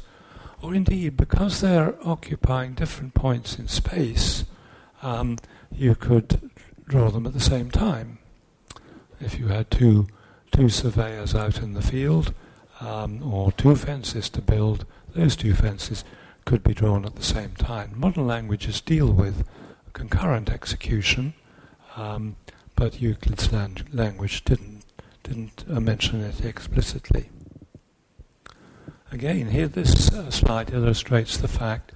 or 0.62 0.74
indeed, 0.74 1.16
because 1.16 1.60
they're 1.60 1.94
occupying 2.06 2.74
different 2.74 3.14
points 3.14 3.58
in 3.58 3.68
space, 3.68 4.44
um, 5.02 5.38
you 5.70 5.94
could 5.94 6.50
draw 6.86 7.10
them 7.10 7.26
at 7.26 7.32
the 7.32 7.40
same 7.40 7.70
time. 7.70 8.18
If 9.20 9.38
you 9.38 9.48
had 9.48 9.70
two, 9.70 10.08
two 10.50 10.68
surveyors 10.68 11.34
out 11.34 11.62
in 11.62 11.74
the 11.74 11.82
field, 11.82 12.32
um, 12.80 13.22
or 13.22 13.52
two 13.52 13.76
fences 13.76 14.28
to 14.30 14.42
build, 14.42 14.84
those 15.14 15.36
two 15.36 15.54
fences 15.54 16.04
could 16.44 16.62
be 16.62 16.74
drawn 16.74 17.04
at 17.04 17.16
the 17.16 17.22
same 17.22 17.54
time. 17.56 17.92
Modern 17.96 18.26
languages 18.26 18.80
deal 18.80 19.12
with 19.12 19.46
concurrent 19.92 20.50
execution, 20.50 21.34
um, 21.96 22.36
but 22.76 23.00
Euclid's 23.00 23.52
language 23.92 24.44
didn't, 24.44 24.82
didn't 25.24 25.64
uh, 25.70 25.80
mention 25.80 26.20
it 26.20 26.44
explicitly. 26.44 27.30
Again, 29.10 29.48
here 29.48 29.68
this 29.68 30.12
uh, 30.12 30.30
slide 30.30 30.70
illustrates 30.70 31.38
the 31.38 31.48
fact 31.48 31.92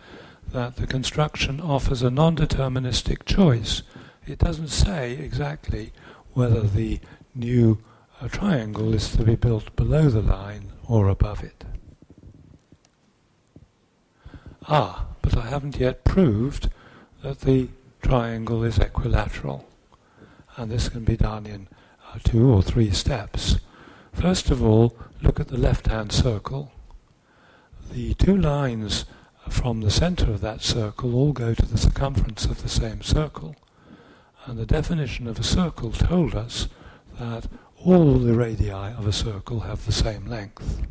that 0.51 0.77
the 0.77 0.87
construction 0.87 1.61
offers 1.61 2.03
a 2.03 2.11
non-deterministic 2.11 3.27
choice. 3.27 3.83
It 4.27 4.39
doesn't 4.39 4.69
say 4.69 5.13
exactly 5.13 5.93
whether 6.33 6.63
the 6.63 7.01
new 7.35 7.83
uh, 8.21 8.29
triangle 8.29 8.95
is 8.95 9.11
to 9.11 9.25
be 9.25 9.35
built 9.35 9.77
below 9.77 10.09
the 10.09 10.23
line 10.23 10.73
or 10.89 11.09
above 11.09 11.43
it. 11.43 11.65
Ah, 14.67 15.07
but 15.21 15.37
I 15.37 15.49
haven't 15.49 15.77
yet 15.77 16.05
proved 16.05 16.71
that 17.23 17.41
the 17.41 17.69
triangle 18.01 18.65
is 18.65 18.79
equilateral. 18.79 19.69
And 20.57 20.71
this 20.71 20.89
can 20.89 21.05
be 21.05 21.17
done 21.19 21.45
in 21.45 21.69
uh, 22.09 22.19
two 22.25 22.51
or 22.51 22.63
three 22.63 22.91
steps. 22.91 23.59
First 24.15 24.51
of 24.51 24.65
all, 24.65 24.97
look 25.21 25.39
at 25.39 25.49
the 25.49 25.59
left-hand 25.59 26.11
circle 26.11 26.73
the 27.93 28.15
two 28.15 28.37
lines 28.37 29.05
from 29.51 29.83
the 29.83 29.91
center 29.91 30.31
of 30.31 30.41
that 30.41 30.63
circle 30.63 31.15
all 31.15 31.33
go 31.33 31.53
to 31.53 31.67
the 31.67 31.77
circumference 31.77 32.47
of 32.47 32.63
the 32.63 32.69
same 32.69 33.03
circle. 33.03 33.55
And 34.47 34.59
the 34.59 34.65
definition 34.65 35.27
of 35.27 35.39
a 35.39 35.43
circle 35.43 35.93
told 35.93 36.35
us 36.35 36.69
that 37.21 37.49
all 37.85 38.15
the 38.15 38.35
radii 38.35 38.71
of 38.71 39.07
a 39.07 39.13
circle 39.13 39.61
have 39.61 39.85
the 39.85 39.93
same 39.93 40.27
length. 40.27 40.87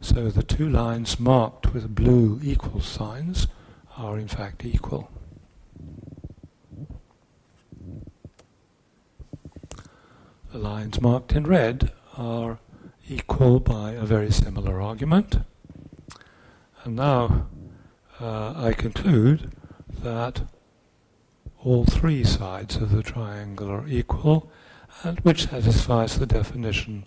So 0.00 0.28
the 0.28 0.42
two 0.42 0.68
lines 0.68 1.20
marked 1.20 1.72
with 1.72 1.94
blue 1.94 2.40
equal 2.42 2.80
signs 2.80 3.46
are 3.96 4.18
in 4.18 4.28
fact 4.28 4.64
equal. 4.64 5.10
The 10.52 10.58
lines 10.58 11.00
marked 11.00 11.32
in 11.32 11.44
red 11.44 11.92
are 12.16 12.58
equal 13.08 13.60
by 13.60 13.92
a 13.92 14.04
very 14.04 14.32
similar 14.32 14.80
argument. 14.80 15.38
And 16.86 16.94
now 16.94 17.48
uh, 18.20 18.52
I 18.56 18.72
conclude 18.72 19.50
that 20.04 20.42
all 21.64 21.84
three 21.84 22.22
sides 22.22 22.76
of 22.76 22.92
the 22.92 23.02
triangle 23.02 23.68
are 23.68 23.88
equal, 23.88 24.48
and 25.02 25.18
which 25.20 25.48
satisfies 25.48 26.16
the 26.16 26.26
definition 26.26 27.04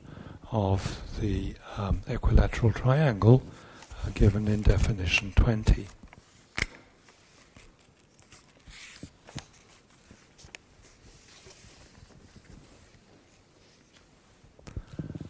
of 0.51 1.01
the 1.21 1.55
um, 1.77 2.01
equilateral 2.09 2.73
triangle 2.73 3.41
uh, 4.05 4.09
given 4.13 4.49
in 4.49 4.63
definition 4.63 5.31
20. 5.37 5.87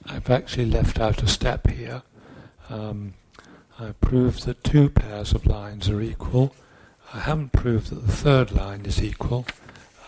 I've 0.07 0.31
actually 0.31 0.65
left 0.65 0.99
out 0.99 1.21
a 1.21 1.27
step 1.27 1.67
here. 1.67 2.01
Um, 2.67 3.13
I've 3.81 4.01
proved 4.01 4.45
that 4.45 4.61
two 4.61 4.89
pairs 4.89 5.31
of 5.31 5.45
lines 5.45 5.89
are 5.89 6.01
equal. 6.01 6.53
I 7.13 7.19
haven't 7.21 7.53
proved 7.53 7.91
that 7.91 8.05
the 8.05 8.11
third 8.11 8.51
line 8.51 8.85
is 8.85 9.01
equal 9.01 9.45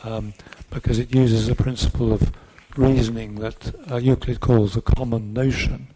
um, 0.03 0.33
because 0.69 0.99
it 0.99 1.15
uses 1.15 1.47
a 1.47 1.55
principle 1.55 2.11
of 2.11 2.33
reasoning 2.75 3.35
that 3.35 3.73
uh, 3.89 3.95
Euclid 3.95 4.41
calls 4.41 4.75
a 4.75 4.81
common 4.81 5.31
notion, 5.31 5.87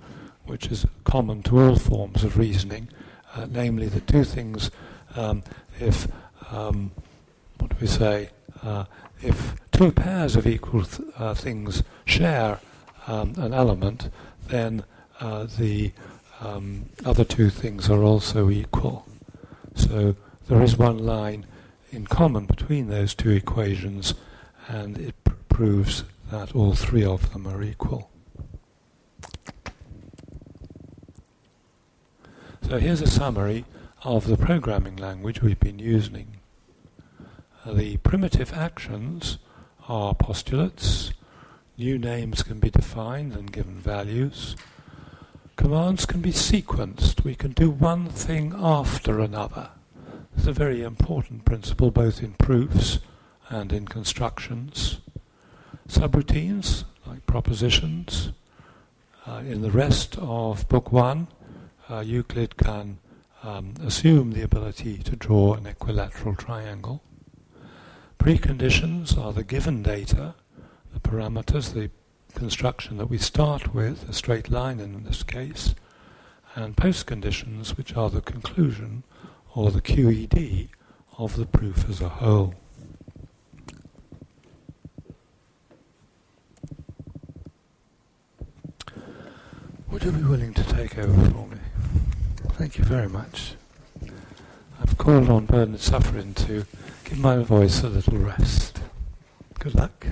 which 0.45 0.67
is 0.67 0.85
common 1.03 1.43
to 1.43 1.59
all 1.59 1.75
forms 1.75 2.23
of 2.23 2.37
reasoning, 2.37 2.87
uh, 3.35 3.45
namely 3.49 3.87
the 3.87 3.99
two 4.01 4.23
things, 4.23 4.71
um, 5.17 5.43
if, 5.77 6.07
um, 6.51 6.91
what 7.57 7.71
do 7.71 7.75
we 7.81 7.87
say, 7.87 8.29
uh, 8.63 8.85
if 9.21 9.53
two 9.73 9.91
pairs 9.91 10.37
of 10.37 10.47
equal 10.47 10.85
th- 10.85 11.09
uh, 11.17 11.33
things 11.33 11.83
share 12.05 12.59
um, 13.07 13.33
an 13.35 13.53
element, 13.53 14.09
then 14.47 14.85
uh, 15.19 15.45
the 15.57 15.91
um, 16.41 16.89
other 17.05 17.23
two 17.23 17.49
things 17.49 17.89
are 17.89 18.03
also 18.03 18.49
equal. 18.49 19.05
So 19.75 20.15
there 20.47 20.61
is 20.61 20.77
one 20.77 20.99
line 20.99 21.45
in 21.91 22.07
common 22.07 22.45
between 22.45 22.89
those 22.89 23.13
two 23.13 23.31
equations, 23.31 24.13
and 24.67 24.97
it 24.97 25.15
pr- 25.23 25.33
proves 25.49 26.03
that 26.31 26.55
all 26.55 26.73
three 26.73 27.03
of 27.03 27.31
them 27.33 27.47
are 27.47 27.61
equal. 27.63 28.09
So 32.61 32.79
here's 32.79 33.01
a 33.01 33.07
summary 33.07 33.65
of 34.03 34.27
the 34.27 34.37
programming 34.37 34.95
language 34.95 35.41
we've 35.41 35.59
been 35.59 35.79
using. 35.79 36.37
The 37.65 37.97
primitive 37.97 38.53
actions 38.53 39.37
are 39.87 40.15
postulates, 40.15 41.13
New 41.77 41.97
names 41.97 42.41
can 42.41 42.59
be 42.59 42.69
defined 42.69 43.33
and 43.33 43.51
given 43.51 43.75
values. 43.75 44.55
Commands 45.55 46.05
can 46.05 46.21
be 46.21 46.31
sequenced. 46.31 47.23
We 47.23 47.35
can 47.35 47.51
do 47.51 47.69
one 47.69 48.07
thing 48.09 48.53
after 48.57 49.19
another. 49.19 49.69
It's 50.35 50.47
a 50.47 50.51
very 50.51 50.83
important 50.83 51.45
principle 51.45 51.91
both 51.91 52.21
in 52.21 52.33
proofs 52.33 52.99
and 53.49 53.71
in 53.71 53.87
constructions. 53.87 54.99
Subroutines, 55.87 56.83
like 57.05 57.25
propositions. 57.25 58.31
Uh, 59.25 59.41
in 59.47 59.61
the 59.61 59.71
rest 59.71 60.17
of 60.19 60.67
Book 60.67 60.91
1, 60.91 61.27
uh, 61.89 61.99
Euclid 61.99 62.57
can 62.57 62.99
um, 63.43 63.75
assume 63.83 64.31
the 64.31 64.41
ability 64.41 64.97
to 64.97 65.15
draw 65.15 65.53
an 65.53 65.65
equilateral 65.65 66.35
triangle. 66.35 67.01
Preconditions 68.19 69.17
are 69.17 69.31
the 69.31 69.43
given 69.43 69.83
data 69.83 70.35
the 70.95 70.99
parameters, 71.01 71.73
the 71.73 71.91
construction 72.35 72.97
that 72.97 73.09
we 73.09 73.17
start 73.17 73.73
with, 73.73 74.07
a 74.07 74.13
straight 74.13 74.51
line 74.51 74.79
in 74.79 75.03
this 75.03 75.23
case, 75.23 75.73
and 76.53 76.75
postconditions, 76.75 77.77
which 77.77 77.95
are 77.95 78.09
the 78.09 78.21
conclusion 78.21 79.03
or 79.55 79.71
the 79.71 79.81
QED 79.81 80.69
of 81.17 81.37
the 81.37 81.45
proof 81.45 81.89
as 81.89 82.01
a 82.01 82.09
whole. 82.09 82.53
Would 89.89 90.03
you 90.03 90.11
be 90.11 90.23
willing 90.23 90.53
to 90.53 90.63
take 90.65 90.97
over 90.97 91.29
for 91.29 91.47
me? 91.47 91.57
Thank 92.53 92.77
you 92.77 92.83
very 92.83 93.07
much. 93.07 93.53
I've 94.81 94.97
called 94.97 95.29
on 95.29 95.45
Bernard 95.45 95.79
Sufrin 95.79 96.35
to 96.47 96.65
give 97.05 97.17
my 97.17 97.37
voice 97.37 97.81
a 97.81 97.87
little 97.87 98.17
rest. 98.17 98.81
Good 99.59 99.73
luck. 99.75 100.05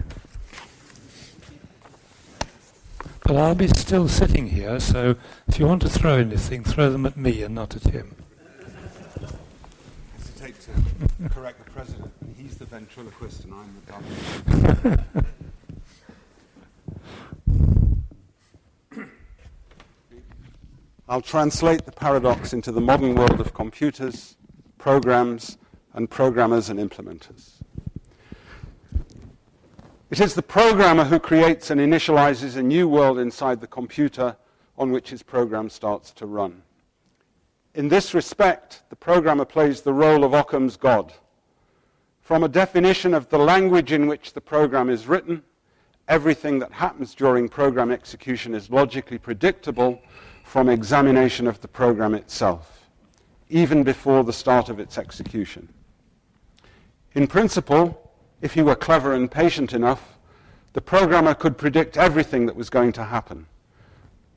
But 3.25 3.38
I'll 3.38 3.55
be 3.55 3.69
still 3.69 4.09
sitting 4.09 4.49
here, 4.49 4.79
so 4.81 5.15
if 5.47 5.57
you 5.57 5.65
want 5.65 5.81
to 5.83 5.89
throw 5.89 6.17
anything, 6.17 6.63
throw 6.63 6.89
them 6.89 7.05
at 7.05 7.15
me 7.15 7.41
and 7.41 7.55
not 7.55 7.75
at 7.75 7.83
him. 7.83 8.15
To 10.25 10.39
take 10.39 10.59
to 10.59 10.71
correct 11.29 11.63
the 11.63 11.71
president, 11.71 12.12
he's 12.38 12.57
the 12.57 12.65
ventriloquist 12.65 13.45
and 13.45 13.53
I'm 13.53 13.75
the 13.86 13.91
dummy. 13.93 14.97
I'll 21.07 21.21
translate 21.21 21.86
the 21.86 21.91
paradox 21.91 22.53
into 22.53 22.71
the 22.71 22.81
modern 22.81 23.15
world 23.15 23.39
of 23.39 23.53
computers, 23.53 24.36
programs, 24.77 25.57
and 25.93 26.09
programmers 26.09 26.69
and 26.69 26.79
implementers. 26.79 27.52
It 30.13 30.19
is 30.19 30.36
the 30.36 30.43
programmer 30.43 31.06
who 31.06 31.19
creates 31.19 31.71
and 31.71 31.82
initializes 31.82 32.56
a 32.56 32.62
new 32.62 32.88
world 32.88 33.17
inside 33.17 33.60
the 33.60 33.65
computer 33.65 34.38
on 34.78 34.91
which 34.91 35.10
his 35.10 35.23
program 35.23 35.71
starts 35.71 36.12
to 36.12 36.28
run. 36.28 36.62
In 37.73 37.89
this 37.89 38.13
respect, 38.13 38.84
the 38.91 38.95
programmer 38.95 39.43
plays 39.43 39.82
the 39.82 39.91
role 39.91 40.23
of 40.23 40.36
Occam's 40.36 40.78
God. 40.78 41.13
From 42.21 42.43
a 42.43 42.47
definition 42.47 43.15
of 43.15 43.28
the 43.30 43.39
language 43.39 43.91
in 43.91 44.06
which 44.06 44.34
the 44.34 44.39
program 44.39 44.88
is 44.88 45.08
written, 45.08 45.41
everything 46.08 46.60
that 46.60 46.73
happens 46.73 47.15
during 47.15 47.49
program 47.49 47.89
execution 47.89 48.54
is 48.54 48.69
logically 48.69 49.17
predictable 49.17 49.99
from 50.43 50.69
examination 50.69 51.47
of 51.47 51.60
the 51.62 51.67
program 51.67 52.13
itself, 52.13 52.88
even 53.49 53.82
before 53.82 54.23
the 54.23 54.32
start 54.32 54.69
of 54.69 54.80
its 54.80 54.99
execution. 54.99 55.73
In 57.15 57.26
principle, 57.26 58.02
if 58.43 58.56
he 58.56 58.62
were 58.62 58.75
clever 58.75 59.13
and 59.13 59.32
patient 59.32 59.71
enough, 59.71 60.17
the 60.73 60.82
programmer 60.82 61.34
could 61.34 61.58
predict 61.58 61.95
everything 61.95 62.45
that 62.45 62.58
was 62.58 62.69
going 62.69 62.91
to 62.91 63.06
happen. 63.06 63.47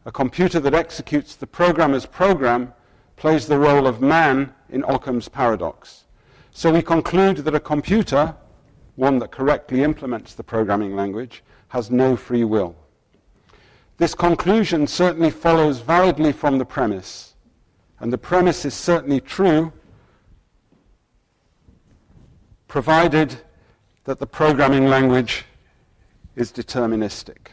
A 0.05 0.13
computer 0.13 0.61
that 0.61 0.75
executes 0.75 1.35
the 1.35 1.47
programmer's 1.47 2.07
program 2.07 2.73
plays 3.17 3.49
the 3.49 3.59
role 3.59 3.85
of 3.85 4.01
man 4.01 4.55
in 4.69 4.85
Occam's 4.85 5.29
paradox. 5.29 6.05
So 6.53 6.73
we 6.73 6.83
conclude 6.83 7.39
that 7.39 7.55
a 7.57 7.61
computer, 7.61 8.37
one 8.95 9.19
that 9.19 9.33
correctly 9.33 9.83
implements 9.83 10.35
the 10.35 10.45
programming 10.45 10.95
language, 10.95 11.43
has 11.69 11.91
no 11.91 12.15
free 12.15 12.45
will. 12.45 12.77
This 13.97 14.15
conclusion 14.15 14.87
certainly 14.87 15.31
follows 15.31 15.81
validly 15.81 16.31
from 16.31 16.59
the 16.59 16.65
premise, 16.65 17.35
and 17.99 18.13
the 18.13 18.19
premise 18.19 18.65
is 18.65 18.75
certainly 18.75 19.21
true, 19.21 19.73
provided 22.69 23.41
that 24.07 24.21
the 24.21 24.27
programming 24.27 24.87
language 24.87 25.45
is 26.37 26.53
deterministic. 26.53 27.49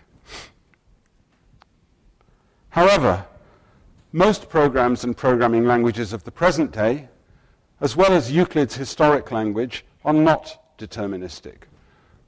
However, 2.70 3.26
most 4.12 4.49
programs 4.49 5.04
and 5.04 5.18
programming 5.18 5.66
languages 5.66 6.14
of 6.14 6.24
the 6.24 6.32
present 6.32 6.72
day, 6.72 7.10
as 7.82 7.95
well 7.95 8.14
as 8.14 8.32
Euclid's 8.32 8.76
historic 8.76 9.32
language, 9.32 9.84
are 10.06 10.14
not 10.14 10.78
deterministic. 10.78 11.64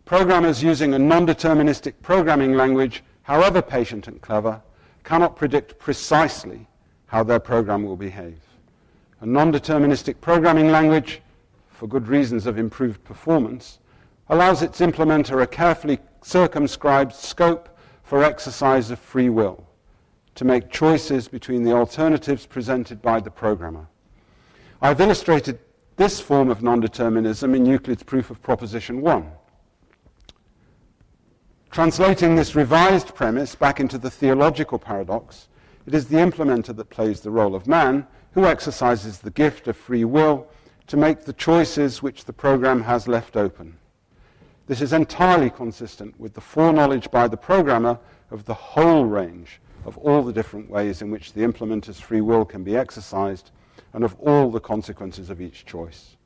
Programmers 0.05 0.63
using 0.63 0.95
a 0.95 0.99
non-deterministic 0.99 1.93
programming 2.01 2.55
language, 2.55 3.03
however 3.23 3.61
patient 3.61 4.07
and 4.07 4.21
clever, 4.21 4.59
cannot 5.03 5.35
predict 5.35 5.77
precisely 5.77 6.67
how 7.05 7.23
their 7.23 7.39
program 7.39 7.83
will 7.83 7.95
behave. 7.95 8.39
A 9.21 9.25
non-deterministic 9.25 10.19
programming 10.19 10.71
language, 10.71 11.21
for 11.69 11.87
good 11.87 12.07
reasons 12.07 12.47
of 12.47 12.57
improved 12.57 13.03
performance, 13.03 13.77
allows 14.29 14.61
its 14.61 14.79
implementer 14.79 15.41
a 15.41 15.47
carefully 15.47 15.99
circumscribed 16.21 17.13
scope 17.13 17.77
for 18.03 18.23
exercise 18.23 18.91
of 18.91 18.99
free 18.99 19.29
will 19.29 19.67
to 20.35 20.45
make 20.45 20.69
choices 20.69 21.27
between 21.27 21.63
the 21.63 21.71
alternatives 21.71 22.45
presented 22.45 23.01
by 23.01 23.19
the 23.19 23.31
programmer. 23.31 23.87
I've 24.81 25.01
illustrated 25.01 25.59
this 25.95 26.19
form 26.19 26.49
of 26.49 26.61
non-determinism 26.61 27.55
in 27.55 27.65
Euclid's 27.65 28.03
proof 28.03 28.29
of 28.29 28.41
proposition 28.41 29.01
1. 29.01 29.31
Translating 31.71 32.35
this 32.35 32.55
revised 32.55 33.15
premise 33.15 33.55
back 33.55 33.79
into 33.79 33.97
the 33.97 34.09
theological 34.09 34.77
paradox, 34.77 35.47
it 35.85 35.93
is 35.93 36.07
the 36.07 36.17
implementer 36.17 36.75
that 36.75 36.89
plays 36.89 37.21
the 37.21 37.31
role 37.31 37.55
of 37.55 37.67
man 37.67 38.05
who 38.33 38.45
exercises 38.45 39.19
the 39.19 39.31
gift 39.31 39.67
of 39.67 39.77
free 39.77 40.03
will 40.03 40.47
to 40.87 40.97
make 40.97 41.23
the 41.23 41.33
choices 41.33 42.03
which 42.03 42.25
the 42.25 42.33
program 42.33 42.83
has 42.83 43.07
left 43.07 43.37
open. 43.37 43.77
This 44.67 44.81
is 44.81 44.93
entirely 44.93 45.49
consistent 45.51 46.19
with 46.19 46.33
the 46.33 46.41
foreknowledge 46.41 47.11
by 47.11 47.27
the 47.27 47.37
programmer 47.37 47.99
of 48.31 48.45
the 48.45 48.53
whole 48.53 49.05
range 49.05 49.61
of 49.85 49.97
all 49.99 50.23
the 50.23 50.33
different 50.33 50.69
ways 50.69 51.03
in 51.03 51.11
which 51.11 51.33
the 51.33 51.43
implementer's 51.43 51.99
free 51.99 52.21
will 52.21 52.45
can 52.45 52.63
be 52.63 52.75
exercised 52.75 53.51
and 53.93 54.03
of 54.03 54.15
all 54.19 54.49
the 54.49 54.59
consequences 54.59 55.29
of 55.29 55.39
each 55.39 55.65
choice. 55.65 56.17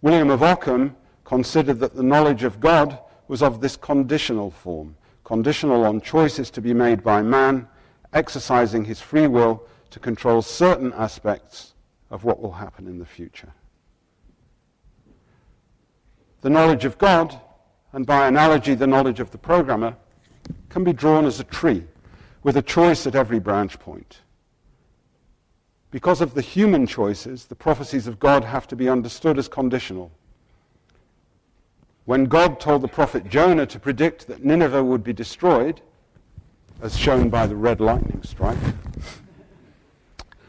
William 0.00 0.30
of 0.30 0.42
Ockham 0.42 0.96
considered 1.24 1.78
that 1.80 1.94
the 1.94 2.02
knowledge 2.02 2.44
of 2.44 2.60
God 2.60 2.98
was 3.28 3.42
of 3.42 3.60
this 3.60 3.76
conditional 3.76 4.50
form, 4.50 4.96
conditional 5.24 5.84
on 5.84 6.00
choices 6.00 6.50
to 6.50 6.62
be 6.62 6.72
made 6.72 7.02
by 7.02 7.20
man, 7.20 7.68
exercising 8.12 8.84
his 8.84 9.00
free 9.00 9.26
will 9.26 9.62
to 9.90 9.98
control 9.98 10.40
certain 10.40 10.92
aspects 10.94 11.74
of 12.10 12.24
what 12.24 12.40
will 12.40 12.52
happen 12.52 12.86
in 12.86 12.98
the 12.98 13.04
future. 13.04 13.52
The 16.40 16.50
knowledge 16.50 16.84
of 16.84 16.96
God, 16.96 17.40
and 17.96 18.04
by 18.04 18.26
analogy 18.26 18.74
the 18.74 18.86
knowledge 18.86 19.20
of 19.20 19.30
the 19.30 19.38
programmer, 19.38 19.96
can 20.68 20.84
be 20.84 20.92
drawn 20.92 21.24
as 21.24 21.40
a 21.40 21.44
tree 21.44 21.82
with 22.42 22.58
a 22.58 22.62
choice 22.62 23.06
at 23.06 23.14
every 23.14 23.40
branch 23.40 23.78
point. 23.78 24.20
Because 25.90 26.20
of 26.20 26.34
the 26.34 26.42
human 26.42 26.86
choices, 26.86 27.46
the 27.46 27.54
prophecies 27.54 28.06
of 28.06 28.20
God 28.20 28.44
have 28.44 28.68
to 28.68 28.76
be 28.76 28.86
understood 28.86 29.38
as 29.38 29.48
conditional. 29.48 30.12
When 32.04 32.26
God 32.26 32.60
told 32.60 32.82
the 32.82 32.88
prophet 32.88 33.30
Jonah 33.30 33.64
to 33.64 33.80
predict 33.80 34.26
that 34.26 34.44
Nineveh 34.44 34.84
would 34.84 35.02
be 35.02 35.14
destroyed, 35.14 35.80
as 36.82 36.98
shown 36.98 37.30
by 37.30 37.46
the 37.46 37.56
red 37.56 37.80
lightning 37.80 38.22
strike, 38.22 38.58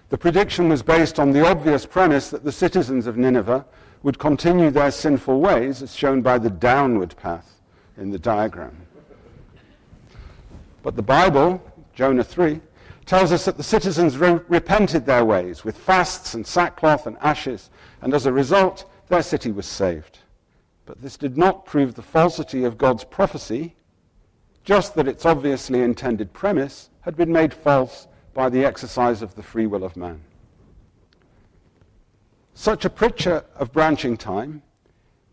the 0.10 0.18
prediction 0.18 0.68
was 0.68 0.84
based 0.84 1.18
on 1.18 1.32
the 1.32 1.48
obvious 1.48 1.86
premise 1.86 2.30
that 2.30 2.44
the 2.44 2.52
citizens 2.52 3.08
of 3.08 3.16
Nineveh 3.16 3.66
would 4.08 4.20
continue 4.20 4.72
their 4.72 4.90
sinful 4.90 5.38
ways, 5.42 5.82
as 5.82 5.94
shown 5.94 6.22
by 6.22 6.38
the 6.38 6.50
downward 6.50 7.14
path 7.18 7.60
in 7.98 8.10
the 8.10 8.18
diagram. 8.18 8.74
But 10.82 10.96
the 10.96 11.02
Bible, 11.02 11.62
Jonah 11.94 12.24
3, 12.24 12.62
tells 13.06 13.34
us 13.34 13.44
that 13.44 13.58
the 13.58 13.64
citizens 13.64 14.18
re- 14.18 14.40
repented 14.48 15.06
their 15.06 15.26
ways 15.26 15.66
with 15.66 15.78
fasts 15.78 16.36
and 16.36 16.48
sackcloth 16.48 17.06
and 17.06 17.18
ashes, 17.20 17.70
and 18.02 18.14
as 18.14 18.26
a 18.26 18.32
result, 18.32 18.90
their 19.10 19.22
city 19.22 19.52
was 19.52 19.66
saved. 19.66 20.20
But 20.86 21.02
this 21.02 21.18
did 21.18 21.38
not 21.38 21.66
prove 21.66 21.96
the 21.96 22.02
falsity 22.02 22.64
of 22.64 22.78
God's 22.78 23.04
prophecy, 23.04 23.76
just 24.64 24.96
that 24.96 25.10
its 25.10 25.26
obviously 25.26 25.82
intended 25.82 26.32
premise 26.32 26.90
had 27.02 27.18
been 27.18 27.34
made 27.34 27.54
false 27.54 28.08
by 28.34 28.48
the 28.48 28.64
exercise 28.64 29.22
of 29.22 29.36
the 29.36 29.44
free 29.44 29.68
will 29.68 29.84
of 29.84 29.98
man. 29.98 30.22
Such 32.60 32.86
a 32.86 32.90
picture 32.90 33.46
of 33.56 33.72
branching 33.72 34.18
time 34.18 34.64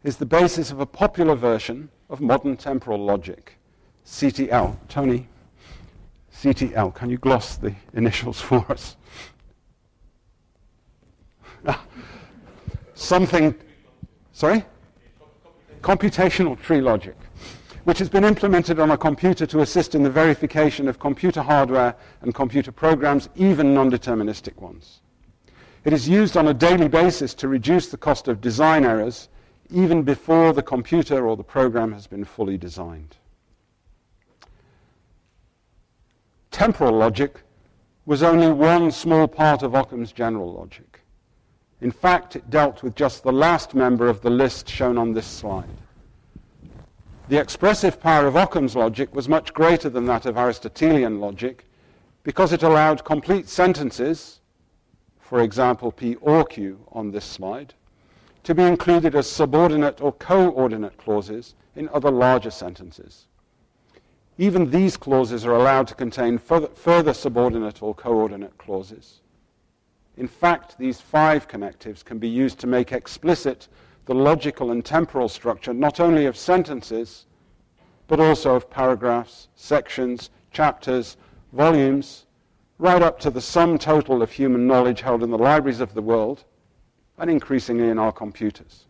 is 0.03 0.19
the 0.19 0.27
basis 0.27 0.71
of 0.71 0.81
a 0.81 0.85
popular 0.85 1.35
version 1.35 1.89
of 2.11 2.21
modern 2.21 2.55
temporal 2.55 3.03
logic, 3.03 3.57
CTL. 4.05 4.77
Tony, 4.91 5.27
CTL, 6.31 6.95
can 6.95 7.09
you 7.09 7.17
gloss 7.17 7.57
the 7.57 7.75
initials 7.95 8.43
for 8.43 8.71
us? 8.71 8.97
Something, 12.95 13.55
sorry? 14.33 14.63
computational 15.81 16.61
tree 16.61 16.83
logic, 16.83 17.17
which 17.85 18.01
has 18.01 18.11
been 18.11 18.25
implemented 18.25 18.79
on 18.79 18.91
a 18.91 18.99
computer 18.99 19.47
to 19.47 19.61
assist 19.61 19.95
in 19.95 20.03
the 20.03 20.11
verification 20.11 20.89
of 20.89 20.99
computer 20.99 21.41
hardware 21.41 21.97
and 22.21 22.35
computer 22.35 22.71
programs, 22.71 23.31
even 23.35 23.73
non-deterministic 23.73 24.59
ones. 24.59 25.01
It 25.85 25.93
is 25.93 26.09
used 26.09 26.37
on 26.37 26.49
a 26.49 26.55
daily 26.55 26.89
basis 26.89 27.35
to 27.35 27.49
reduce 27.49 27.89
the 27.89 27.99
cost 27.99 28.27
of 28.27 28.41
design 28.41 28.85
errors 28.85 29.29
even 29.71 30.03
before 30.03 30.53
the 30.53 30.63
computer 30.63 31.27
or 31.27 31.37
the 31.37 31.45
program 31.45 31.93
has 31.93 32.07
been 32.07 32.25
fully 32.25 32.57
designed. 32.57 33.17
Temporal 36.51 36.97
logic 36.97 37.43
was 38.07 38.23
only 38.23 38.51
one 38.51 38.91
small 38.91 39.27
part 39.27 39.63
of 39.63 39.75
Occam's 39.75 40.13
general 40.13 40.53
logic. 40.53 41.01
In 41.81 41.91
fact, 41.91 42.37
it 42.37 42.49
dealt 42.49 42.83
with 42.83 42.95
just 42.95 43.23
the 43.23 43.33
last 43.33 43.75
member 43.75 44.09
of 44.09 44.23
the 44.23 44.31
list 44.31 44.69
shown 44.69 44.97
on 44.97 45.13
this 45.13 45.27
slide. 45.27 45.69
The 47.29 47.41
expressive 47.41 48.01
power 48.01 48.27
of 48.27 48.37
Occam's 48.37 48.77
logic 48.77 49.15
was 49.15 49.29
much 49.29 49.53
greater 49.53 49.91
than 49.91 50.07
that 50.07 50.25
of 50.25 50.39
Aristotelian 50.39 51.21
logic 51.21 51.67
because 52.23 52.53
it 52.53 52.63
allowed 52.63 53.05
complete 53.05 53.49
sentences, 53.49 54.41
for 55.25 55.41
example, 55.41 55.91
P 55.91 56.17
or 56.17 56.45
Q 56.45 56.79
on 56.93 57.11
this 57.11 57.25
slide, 57.25 57.73
to 58.43 58.55
be 58.55 58.63
included 58.63 59.15
as 59.15 59.29
subordinate 59.29 60.03
or 60.03 60.13
coordinate 60.13 60.99
clauses 60.99 61.55
in 61.75 61.89
other 61.89 62.11
larger 62.11 62.51
sentences. 62.51 63.27
Even 64.37 64.71
these 64.71 64.99
clauses 64.99 65.47
are 65.47 65.55
allowed 65.55 65.89
to 65.89 65.95
contain 65.95 66.37
further, 66.39 67.15
subordinate 67.15 67.83
or 67.83 67.95
coordinate 67.95 68.57
clauses. 68.59 69.21
In 70.17 70.29
fact, 70.29 70.77
these 70.79 71.01
five 71.01 71.49
connectives 71.49 72.03
can 72.03 72.19
be 72.19 72.29
used 72.29 72.59
to 72.61 72.67
make 72.67 72.93
explicit 72.93 73.69
the 74.05 74.15
logical 74.15 74.71
and 74.73 74.85
temporal 74.85 75.31
structure 75.31 75.73
not 75.73 76.01
only 76.01 76.27
of 76.27 76.37
sentences, 76.37 77.25
but 78.09 78.21
also 78.21 78.55
of 78.55 78.69
paragraphs, 78.69 79.49
sections, 79.57 80.29
chapters, 80.53 81.17
volumes, 81.53 82.27
right 82.79 83.03
up 83.03 83.21
to 83.21 83.31
the 83.31 83.41
sum 83.41 83.79
total 83.79 84.23
of 84.23 84.33
human 84.33 84.67
knowledge 84.67 85.01
held 85.01 85.23
in 85.23 85.31
the 85.31 85.39
libraries 85.39 85.81
of 85.81 85.95
the 85.95 86.03
world, 86.03 86.45
and 87.19 87.31
increasingly 87.31 87.89
in 87.89 87.99
our 87.99 88.13
computers. 88.13 88.87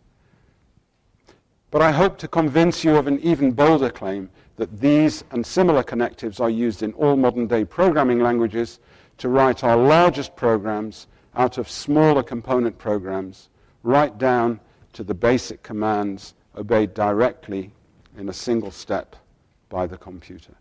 But 1.71 1.83
I 1.83 1.91
hope 1.91 2.19
to 2.19 2.29
convince 2.29 2.85
you 2.85 2.97
of 2.97 3.07
an 3.07 3.21
even 3.21 3.53
bolder 3.53 3.91
claim 3.91 4.31
that 4.57 4.81
these 4.81 5.25
and 5.33 5.45
similar 5.45 5.83
connectives 5.83 6.41
are 6.41 6.49
used 6.49 6.83
in 6.83 6.93
all 6.93 7.17
modern 7.17 7.47
day 7.47 7.65
programming 7.65 8.21
languages 8.21 8.79
to 9.19 9.29
write 9.29 9.65
our 9.65 9.77
largest 9.77 10.37
programs 10.37 11.09
out 11.35 11.59
of 11.59 11.69
smaller 11.69 12.23
component 12.23 12.79
programs 12.79 13.49
right 13.83 14.17
down 14.19 14.61
to 14.93 15.03
the 15.03 15.15
basic 15.15 15.63
commands 15.63 16.35
obeyed 16.57 16.95
directly 16.95 17.73
in 18.17 18.29
a 18.29 18.33
single 18.33 18.71
step 18.71 19.17
by 19.69 19.87
the 19.87 19.99
computer. 19.99 20.55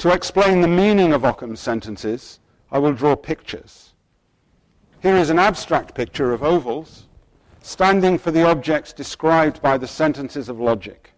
To 0.00 0.14
explain 0.14 0.62
the 0.62 0.66
meaning 0.66 1.12
of 1.12 1.24
Occam's 1.24 1.60
sentences, 1.60 2.40
I 2.72 2.78
will 2.78 2.94
draw 2.94 3.14
pictures. 3.14 3.92
Here 5.00 5.14
is 5.14 5.28
an 5.28 5.38
abstract 5.38 5.94
picture 5.94 6.32
of 6.32 6.42
ovals 6.42 7.06
standing 7.60 8.18
for 8.18 8.30
the 8.30 8.48
objects 8.48 8.94
described 8.94 9.60
by 9.60 9.76
the 9.76 9.86
sentences 9.86 10.48
of 10.48 10.58
logic. 10.58 11.12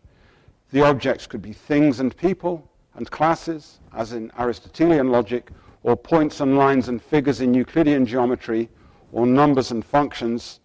The 0.73 0.83
objects 0.83 1.29
could 1.29 1.41
be 1.41 1.53
things 1.53 2.01
and 2.01 2.17
people 2.17 2.69
and 2.97 3.09
classes, 3.09 3.79
as 3.95 4.15
in 4.15 4.33
Aristotelian 4.37 5.13
logic, 5.13 5.53
or 5.85 5.97
points 5.97 6.41
and 6.41 6.59
lines 6.59 6.89
and 6.89 7.01
figures 7.01 7.41
in 7.41 7.55
Euclidean 7.55 8.05
geometry, 8.05 8.69
or 9.13 9.27
numbers 9.27 9.71
and 9.71 9.85
functions 9.85 10.59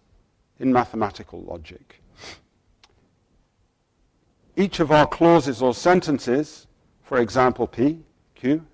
in 0.58 0.72
mathematical 0.72 1.42
logic. 1.42 2.02
Each 4.56 4.80
of 4.80 4.90
our 4.90 5.06
clauses 5.06 5.62
or 5.62 5.72
sentences, 5.72 6.66
for 7.04 7.18
example 7.18 7.68
P, 7.68 8.02
Q, 8.38 8.64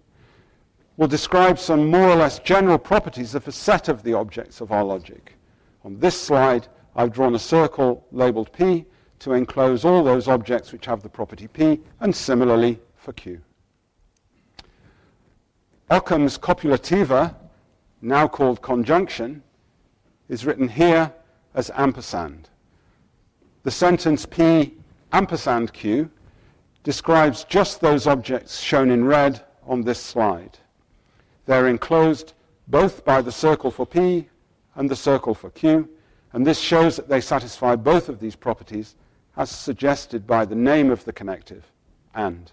will 0.97 1.09
describe 1.09 1.59
some 1.59 1.89
more 1.89 2.09
or 2.09 2.17
less 2.17 2.39
general 2.39 2.79
properties 2.79 3.35
of 3.35 3.49
a 3.49 3.53
set 3.53 3.89
of 3.89 4.03
the 4.03 4.15
objects 4.15 4.61
of 4.61 4.71
our 4.71 4.85
logic. 4.85 5.35
On 5.85 5.99
this 5.99 6.21
slide, 6.21 6.69
I've 6.95 7.13
drawn 7.13 7.35
a 7.35 7.39
circle 7.39 8.07
labeled 8.13 8.53
P 8.53 8.85
to 9.21 9.33
enclose 9.33 9.85
all 9.85 10.05
those 10.05 10.29
objects 10.29 10.73
which 10.73 10.87
have 10.87 11.03
the 11.03 11.09
property 11.09 11.49
P, 11.49 11.81
and 12.01 12.15
similarly 12.15 12.79
for 12.97 13.13
Q. 13.13 13.41
Occam's 15.91 16.39
copulativa, 16.39 17.35
now 18.01 18.29
called 18.29 18.63
conjunction, 18.63 19.43
is 20.29 20.47
written 20.47 20.69
here 20.69 21.13
as 21.55 21.71
ampersand. 21.75 22.49
The 23.63 23.71
sentence 23.71 24.27
P 24.27 24.75
ampersand 25.13 25.73
Q 25.73 26.11
describes 26.83 27.45
just 27.45 27.81
those 27.81 28.07
objects 28.07 28.61
shown 28.61 28.91
in 28.91 29.05
red 29.05 29.44
on 29.67 29.83
this 29.83 30.01
slide. 30.01 30.59
They're 31.47 31.69
enclosed 31.69 32.33
both 32.69 33.05
by 33.05 33.23
the 33.23 33.33
circle 33.33 33.71
for 33.71 33.87
P 33.87 34.29
and 34.75 34.91
the 34.91 34.97
circle 34.97 35.35
for 35.35 35.51
Q, 35.51 35.89
and 36.33 36.47
this 36.47 36.59
shows 36.59 36.97
that 36.97 37.09
they 37.09 37.21
satisfy 37.21 37.77
both 37.77 38.09
of 38.09 38.21
these 38.21 38.37
properties 38.37 38.97
as 39.37 39.51
suggested 39.51 40.27
by 40.27 40.45
the 40.45 40.55
name 40.55 40.91
of 40.91 41.05
the 41.05 41.13
connective, 41.13 41.71
and. 42.15 42.51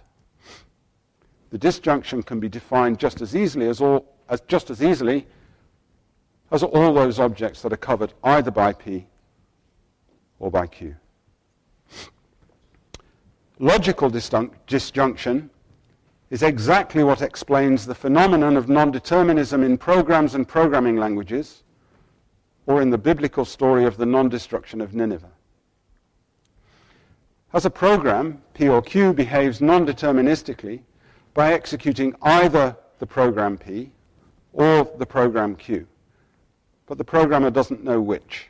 The 1.51 1.57
disjunction 1.57 2.23
can 2.23 2.39
be 2.39 2.47
defined 2.47 2.97
just 2.97 3.21
as 3.21 3.35
easily 3.35 3.67
as, 3.67 3.81
all, 3.81 4.05
as 4.29 4.39
just 4.41 4.69
as 4.69 4.81
easily 4.81 5.27
as 6.49 6.63
all 6.63 6.93
those 6.93 7.19
objects 7.19 7.61
that 7.61 7.73
are 7.73 7.77
covered 7.77 8.13
either 8.23 8.51
by 8.51 8.73
P 8.73 9.05
or 10.39 10.49
by 10.49 10.67
Q. 10.67 10.95
logical 13.59 14.09
disjunction 14.09 15.49
is 16.31 16.41
exactly 16.43 17.03
what 17.03 17.21
explains 17.21 17.85
the 17.85 17.93
phenomenon 17.93 18.55
of 18.55 18.69
non-determinism 18.69 19.61
in 19.63 19.77
programs 19.77 20.33
and 20.33 20.47
programming 20.47 20.95
languages, 20.95 21.63
or 22.65 22.81
in 22.81 22.89
the 22.89 22.97
biblical 22.97 23.43
story 23.43 23.83
of 23.83 23.97
the 23.97 24.05
non-destruction 24.05 24.79
of 24.79 24.95
Nineveh. 24.95 25.29
As 27.53 27.65
a 27.65 27.69
program, 27.69 28.41
P 28.53 28.69
or 28.69 28.81
Q 28.81 29.11
behaves 29.11 29.59
non-deterministically 29.59 30.79
by 31.33 31.51
executing 31.51 32.15
either 32.21 32.77
the 32.99 33.05
program 33.05 33.57
P 33.57 33.91
or 34.53 34.89
the 34.97 35.05
program 35.05 35.53
Q. 35.57 35.85
But 36.85 36.97
the 36.97 37.03
programmer 37.03 37.51
doesn't 37.51 37.83
know 37.83 37.99
which. 37.99 38.47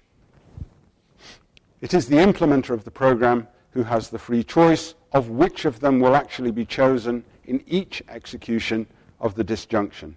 It 1.82 1.96
is 1.96 2.06
the 2.06 2.18
implementer 2.18 2.70
of 2.70 2.84
the 2.84 2.92
program 2.92 3.48
who 3.72 3.82
has 3.82 4.10
the 4.10 4.20
free 4.20 4.44
choice 4.44 4.94
of 5.14 5.30
which 5.30 5.66
of 5.66 5.80
them 5.80 6.00
will 6.00 6.16
actually 6.16 6.52
be 6.52 6.66
chosen 6.66 7.24
in 7.52 7.62
each 7.68 8.02
execution 8.08 8.88
of 9.20 9.36
the 9.36 9.44
disjunction. 9.44 10.16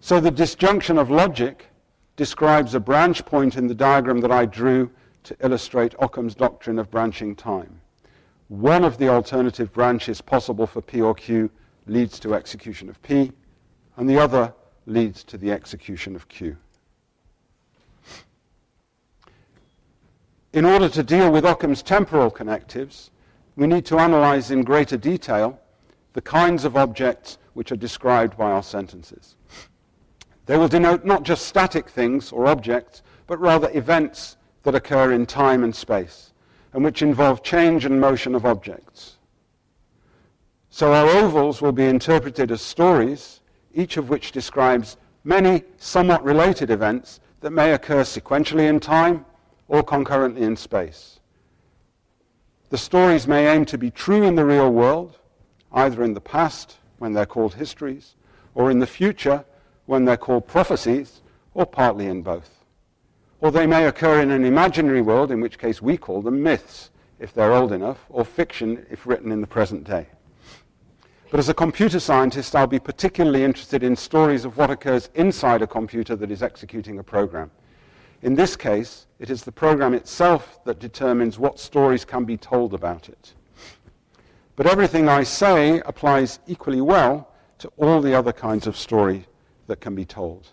So 0.00 0.18
the 0.18 0.32
disjunction 0.32 0.98
of 0.98 1.10
logic 1.10 1.66
describes 2.16 2.74
a 2.74 2.80
branch 2.80 3.24
point 3.24 3.56
in 3.56 3.68
the 3.68 3.74
diagram 3.74 4.20
that 4.22 4.32
I 4.32 4.46
drew 4.46 4.90
to 5.22 5.36
illustrate 5.38 5.94
Occam's 6.00 6.34
doctrine 6.34 6.80
of 6.80 6.90
branching 6.90 7.36
time. 7.36 7.80
One 8.48 8.84
of 8.84 8.98
the 8.98 9.08
alternative 9.08 9.72
branches 9.72 10.20
possible 10.20 10.66
for 10.66 10.82
P 10.82 11.00
or 11.00 11.14
Q 11.14 11.48
leads 11.86 12.18
to 12.18 12.34
execution 12.34 12.88
of 12.88 13.00
P, 13.02 13.30
and 13.96 14.10
the 14.10 14.18
other 14.18 14.52
leads 14.86 15.22
to 15.24 15.38
the 15.38 15.52
execution 15.52 16.16
of 16.16 16.26
Q. 16.26 16.56
In 20.52 20.64
order 20.64 20.88
to 20.88 21.02
deal 21.04 21.30
with 21.30 21.44
Occam's 21.44 21.80
temporal 21.80 22.30
connectives, 22.32 23.12
we 23.54 23.68
need 23.68 23.86
to 23.86 24.00
analyze 24.00 24.50
in 24.50 24.64
greater 24.64 24.96
detail 24.96 25.60
the 26.12 26.22
kinds 26.22 26.64
of 26.64 26.76
objects 26.76 27.38
which 27.54 27.72
are 27.72 27.76
described 27.76 28.36
by 28.36 28.50
our 28.50 28.62
sentences. 28.62 29.36
They 30.46 30.56
will 30.56 30.68
denote 30.68 31.04
not 31.04 31.22
just 31.22 31.46
static 31.46 31.88
things 31.88 32.32
or 32.32 32.46
objects, 32.46 33.02
but 33.26 33.40
rather 33.40 33.70
events 33.72 34.36
that 34.62 34.74
occur 34.74 35.12
in 35.12 35.26
time 35.26 35.64
and 35.64 35.74
space, 35.74 36.32
and 36.72 36.84
which 36.84 37.02
involve 37.02 37.42
change 37.42 37.84
and 37.84 38.00
motion 38.00 38.34
of 38.34 38.44
objects. 38.44 39.18
So 40.70 40.92
our 40.92 41.06
ovals 41.06 41.60
will 41.60 41.72
be 41.72 41.86
interpreted 41.86 42.50
as 42.50 42.62
stories, 42.62 43.40
each 43.74 43.96
of 43.96 44.08
which 44.08 44.32
describes 44.32 44.96
many 45.24 45.64
somewhat 45.76 46.24
related 46.24 46.70
events 46.70 47.20
that 47.40 47.50
may 47.50 47.72
occur 47.72 48.02
sequentially 48.02 48.68
in 48.68 48.80
time 48.80 49.24
or 49.68 49.82
concurrently 49.82 50.42
in 50.42 50.56
space. 50.56 51.20
The 52.70 52.78
stories 52.78 53.26
may 53.26 53.54
aim 53.54 53.64
to 53.66 53.78
be 53.78 53.90
true 53.90 54.22
in 54.22 54.34
the 54.34 54.44
real 54.44 54.72
world, 54.72 55.18
either 55.72 56.02
in 56.02 56.14
the 56.14 56.20
past, 56.20 56.76
when 56.98 57.12
they're 57.12 57.26
called 57.26 57.54
histories, 57.54 58.14
or 58.54 58.70
in 58.70 58.78
the 58.78 58.86
future, 58.86 59.44
when 59.86 60.04
they're 60.04 60.16
called 60.16 60.46
prophecies, 60.46 61.22
or 61.54 61.66
partly 61.66 62.06
in 62.06 62.22
both. 62.22 62.64
Or 63.40 63.50
they 63.50 63.66
may 63.66 63.86
occur 63.86 64.20
in 64.20 64.30
an 64.30 64.44
imaginary 64.44 65.02
world, 65.02 65.30
in 65.30 65.40
which 65.40 65.58
case 65.58 65.82
we 65.82 65.96
call 65.96 66.22
them 66.22 66.42
myths, 66.42 66.90
if 67.18 67.34
they're 67.34 67.52
old 67.52 67.72
enough, 67.72 68.04
or 68.08 68.24
fiction 68.24 68.86
if 68.90 69.06
written 69.06 69.32
in 69.32 69.40
the 69.40 69.46
present 69.46 69.84
day. 69.84 70.06
But 71.30 71.40
as 71.40 71.48
a 71.48 71.54
computer 71.54 71.98
scientist, 71.98 72.54
I'll 72.54 72.66
be 72.66 72.78
particularly 72.78 73.42
interested 73.42 73.82
in 73.82 73.96
stories 73.96 74.44
of 74.44 74.58
what 74.58 74.70
occurs 74.70 75.08
inside 75.14 75.62
a 75.62 75.66
computer 75.66 76.14
that 76.14 76.30
is 76.30 76.42
executing 76.42 76.98
a 76.98 77.02
program. 77.02 77.50
In 78.20 78.34
this 78.34 78.54
case, 78.54 79.06
it 79.18 79.30
is 79.30 79.42
the 79.42 79.50
program 79.50 79.94
itself 79.94 80.62
that 80.64 80.78
determines 80.78 81.38
what 81.38 81.58
stories 81.58 82.04
can 82.04 82.24
be 82.24 82.36
told 82.36 82.74
about 82.74 83.08
it. 83.08 83.32
But 84.56 84.66
everything 84.66 85.08
I 85.08 85.22
say 85.22 85.80
applies 85.86 86.38
equally 86.46 86.80
well 86.80 87.28
to 87.58 87.72
all 87.76 88.00
the 88.00 88.14
other 88.14 88.32
kinds 88.32 88.66
of 88.66 88.76
story 88.76 89.26
that 89.66 89.80
can 89.80 89.94
be 89.94 90.04
told. 90.04 90.48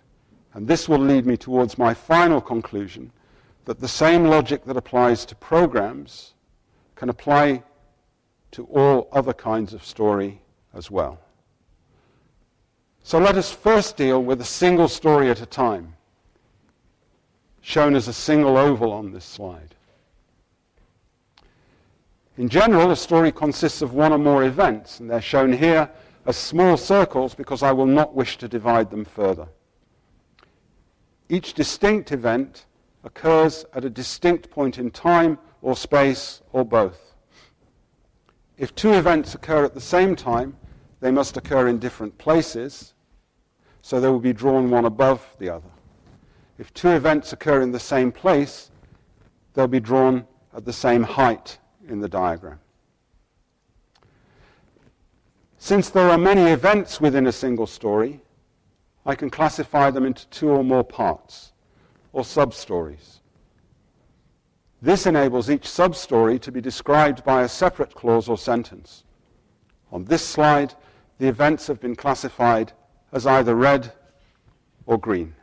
And 0.54 0.68
this 0.68 0.88
will 0.88 1.00
lead 1.00 1.26
me 1.26 1.38
towards 1.38 1.78
my 1.78 1.94
final 1.94 2.42
conclusion 2.42 3.12
that 3.66 3.80
the 3.80 3.88
same 3.88 4.26
logic 4.26 4.66
that 4.66 4.78
applies 4.78 5.26
to 5.26 5.36
programs 5.36 6.34
can 6.96 7.10
apply 7.10 7.64
to 8.52 8.66
all 8.66 9.10
other 9.12 9.34
kinds 9.34 9.74
of 9.74 9.86
story 9.86 10.42
as 10.74 10.90
well. 10.90 11.20
So 13.04 13.20
let 13.20 13.38
us 13.38 13.52
first 13.52 13.98
deal 13.98 14.24
with 14.24 14.42
a 14.42 14.46
single 14.46 14.88
story 14.88 15.30
at 15.30 15.42
a 15.42 15.46
time, 15.46 15.96
shown 17.62 17.96
as 17.96 18.08
a 18.08 18.14
single 18.14 18.58
oval 18.58 18.92
on 18.92 19.12
this 19.12 19.26
slide. 19.26 19.76
In 22.40 22.48
general, 22.48 22.90
a 22.90 22.96
story 22.96 23.34
consists 23.34 23.82
of 23.82 23.94
one 23.94 24.14
or 24.14 24.18
more 24.18 24.46
events, 24.46 25.02
and 25.02 25.10
they're 25.10 25.20
shown 25.20 25.52
here 25.52 25.90
as 26.26 26.38
small 26.38 26.78
circles 26.78 27.36
because 27.36 27.62
I 27.62 27.74
will 27.74 27.86
not 27.86 28.16
wish 28.16 28.38
to 28.38 28.48
divide 28.48 28.90
them 28.90 29.04
further. 29.04 29.50
Each 31.28 31.54
distinct 31.54 32.14
event 32.14 32.66
occurs 33.04 33.66
at 33.74 33.84
a 33.84 33.90
distinct 33.90 34.50
point 34.50 34.78
in 34.78 34.90
time 34.90 35.38
or 35.62 35.76
space 35.76 36.42
or 36.54 36.64
both. 36.64 37.14
If 38.58 38.74
two 38.74 38.94
events 38.94 39.36
occur 39.36 39.66
at 39.66 39.74
the 39.74 39.82
same 39.82 40.16
time, 40.16 40.56
they 41.02 41.12
must 41.12 41.36
occur 41.36 41.68
in 41.68 41.78
different 41.78 42.18
places, 42.18 42.94
so 43.82 44.00
they 44.00 44.08
will 44.08 44.18
be 44.18 44.32
drawn 44.32 44.70
one 44.70 44.86
above 44.86 45.28
the 45.40 45.50
other. 45.50 45.72
If 46.58 46.74
two 46.74 46.92
events 46.92 47.34
occur 47.34 47.62
in 47.62 47.74
the 47.74 47.82
same 47.82 48.14
place, 48.14 48.72
they'll 49.54 49.68
be 49.68 49.82
drawn 49.82 50.26
at 50.56 50.64
the 50.64 50.72
same 50.72 51.04
height 51.04 51.58
in 51.90 52.00
the 52.00 52.10
diagram. 52.10 52.60
Since 55.58 55.90
there 55.90 56.10
are 56.10 56.18
many 56.18 56.52
events 56.52 57.02
within 57.02 57.28
a 57.28 57.32
single 57.32 57.68
story, 57.68 58.22
I 59.06 59.16
can 59.16 59.30
classify 59.30 59.92
them 59.92 60.06
into 60.06 60.28
two 60.28 60.50
or 60.50 60.64
more 60.64 60.84
parts, 60.84 61.52
or 62.14 62.24
sub-stories. 62.24 63.20
This 64.82 65.06
enables 65.06 65.50
each 65.50 65.68
sub-story 65.68 66.40
to 66.40 66.52
be 66.52 66.62
described 66.62 67.24
by 67.26 67.44
a 67.44 67.50
separate 67.50 67.94
clause 67.94 68.30
or 68.30 68.38
sentence. 68.38 69.04
On 69.92 70.06
this 70.06 70.26
slide, 70.26 70.74
the 71.18 71.28
events 71.28 71.68
have 71.68 71.82
been 71.82 71.96
classified 71.96 72.72
as 73.12 73.28
either 73.28 73.56
red 73.56 73.92
or 74.86 74.98
green. 74.98 75.36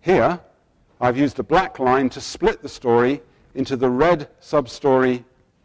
Here, 0.00 0.40
I've 1.00 1.16
used 1.16 1.38
a 1.38 1.42
black 1.42 1.78
line 1.78 2.10
to 2.10 2.20
split 2.20 2.60
the 2.60 2.68
story 2.68 3.22
into 3.54 3.76
the 3.76 3.90
red 3.90 4.28
sub-story 4.40 5.24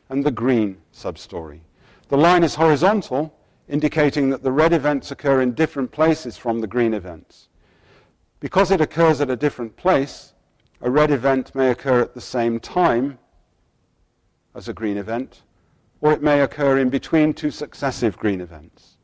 and 0.10 0.24
the 0.24 0.32
green 0.32 0.78
sub-story. 0.92 1.62
The 2.10 2.18
line 2.18 2.44
is 2.44 2.56
horizontal 2.56 3.34
indicating 3.68 4.30
that 4.30 4.44
the 4.44 4.52
red 4.52 4.74
events 4.74 5.12
occur 5.12 5.42
in 5.42 5.54
different 5.54 5.92
places 5.92 6.38
from 6.38 6.60
the 6.60 6.68
green 6.68 6.94
events. 6.94 7.48
Because 8.40 8.72
it 8.72 8.82
occurs 8.82 9.22
at 9.22 9.30
a 9.30 9.36
different 9.36 9.76
place, 9.78 10.34
a 10.82 10.92
red 10.92 11.12
event 11.12 11.56
may 11.56 11.72
occur 11.72 12.02
at 12.02 12.14
the 12.14 12.22
same 12.22 12.60
time 12.60 13.18
as 14.54 14.68
a 14.68 14.74
green 14.74 14.98
event, 14.98 15.44
or 16.02 16.12
it 16.12 16.22
may 16.22 16.42
occur 16.42 16.78
in 16.78 16.90
between 16.90 17.34
two 17.34 17.52
successive 17.52 18.18
green 18.18 18.42
events. 18.42 18.98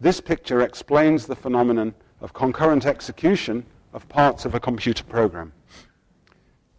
This 0.00 0.20
picture 0.20 0.60
explains 0.60 1.26
the 1.26 1.34
phenomenon 1.34 1.94
of 2.20 2.32
concurrent 2.32 2.86
execution 2.86 3.66
of 3.92 4.08
parts 4.08 4.44
of 4.44 4.54
a 4.54 4.60
computer 4.60 5.04
program. 5.04 5.52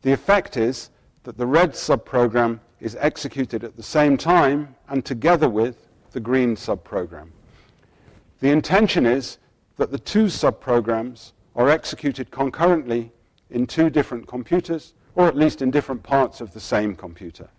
The 0.08 0.14
effect 0.14 0.56
is 0.56 0.90
that 1.24 1.38
the 1.38 1.46
red 1.46 1.74
subprogram 1.74 2.62
is 2.80 2.96
executed 2.98 3.66
at 3.66 3.76
the 3.76 3.84
same 3.84 4.16
time 4.16 4.74
and 4.88 5.04
together 5.04 5.50
with 5.50 5.90
the 6.12 6.22
green 6.22 6.56
subprogram. 6.56 7.32
The 8.40 8.50
intention 8.50 9.06
is 9.06 9.38
that 9.76 9.92
the 9.92 10.00
two 10.00 10.28
subprograms 10.28 11.34
are 11.58 11.68
executed 11.68 12.32
concurrently 12.32 13.12
in 13.50 13.68
two 13.68 13.90
different 13.90 14.28
computers, 14.28 14.94
or 15.16 15.28
at 15.28 15.36
least 15.36 15.62
in 15.62 15.72
different 15.72 16.04
parts 16.04 16.40
of 16.40 16.54
the 16.54 16.62
same 16.62 16.96
computer. 16.96 17.50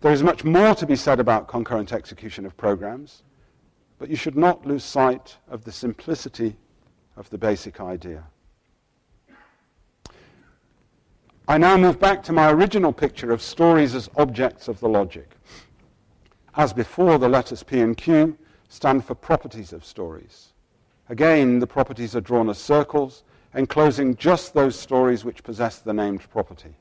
There 0.00 0.12
is 0.12 0.22
much 0.22 0.44
more 0.44 0.76
to 0.76 0.86
be 0.86 0.94
said 0.94 1.18
about 1.18 1.48
concurrent 1.48 1.92
execution 1.92 2.46
of 2.46 2.56
programs, 2.56 3.24
but 3.98 4.08
you 4.08 4.14
should 4.14 4.36
not 4.36 4.64
lose 4.64 4.84
sight 4.84 5.38
of 5.48 5.64
the 5.64 5.72
simplicity 5.72 6.54
of 7.16 7.28
the 7.30 7.38
basic 7.38 7.80
idea. 7.80 8.22
I 11.50 11.58
now 11.58 11.76
move 11.76 11.98
back 11.98 12.22
to 12.22 12.32
my 12.32 12.52
original 12.52 12.92
picture 12.92 13.32
of 13.32 13.42
stories 13.42 13.96
as 13.96 14.08
objects 14.16 14.68
of 14.68 14.78
the 14.78 14.88
logic. 14.88 15.34
As 16.54 16.72
before, 16.72 17.18
the 17.18 17.28
letters 17.28 17.64
P 17.64 17.80
and 17.80 17.96
Q 17.96 18.38
stand 18.68 19.04
for 19.04 19.16
properties 19.16 19.72
of 19.72 19.84
stories. 19.84 20.52
Again, 21.08 21.58
the 21.58 21.66
properties 21.66 22.14
are 22.14 22.20
drawn 22.20 22.48
as 22.50 22.58
circles, 22.58 23.24
enclosing 23.52 24.14
just 24.14 24.54
those 24.54 24.78
stories 24.78 25.24
which 25.24 25.42
possess 25.42 25.80
the 25.80 25.92
named 25.92 26.20
property. 26.30 26.76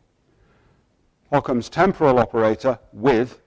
Occam's 1.32 1.68
temporal 1.68 2.20
operator, 2.20 2.78
with, 2.94 3.42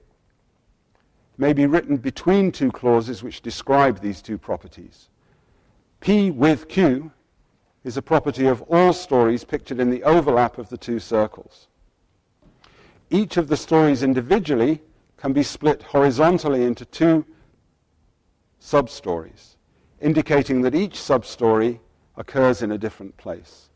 may 1.38 1.52
be 1.52 1.66
written 1.66 1.98
between 1.98 2.50
two 2.50 2.72
clauses 2.72 3.22
which 3.22 3.42
describe 3.42 4.00
these 4.00 4.22
two 4.22 4.38
properties. 4.38 5.08
P 6.00 6.32
with 6.32 6.66
Q 6.66 7.12
is 7.84 7.96
a 7.96 8.02
property 8.02 8.46
of 8.46 8.62
all 8.62 8.92
stories 8.92 9.44
pictured 9.44 9.80
in 9.80 9.90
the 9.90 10.04
overlap 10.04 10.58
of 10.58 10.68
the 10.68 10.76
two 10.76 10.98
circles. 10.98 11.68
Each 13.10 13.36
of 13.36 13.48
the 13.48 13.56
stories 13.56 14.02
individually 14.02 14.80
can 15.16 15.32
be 15.32 15.42
split 15.42 15.82
horizontally 15.82 16.64
into 16.64 16.84
two 16.84 17.24
sub-stories, 18.58 19.56
indicating 20.00 20.62
that 20.62 20.74
each 20.74 21.00
sub-story 21.00 21.80
occurs 22.16 22.62
in 22.62 22.72
a 22.72 22.78
different 22.78 23.16
place. 23.16 23.68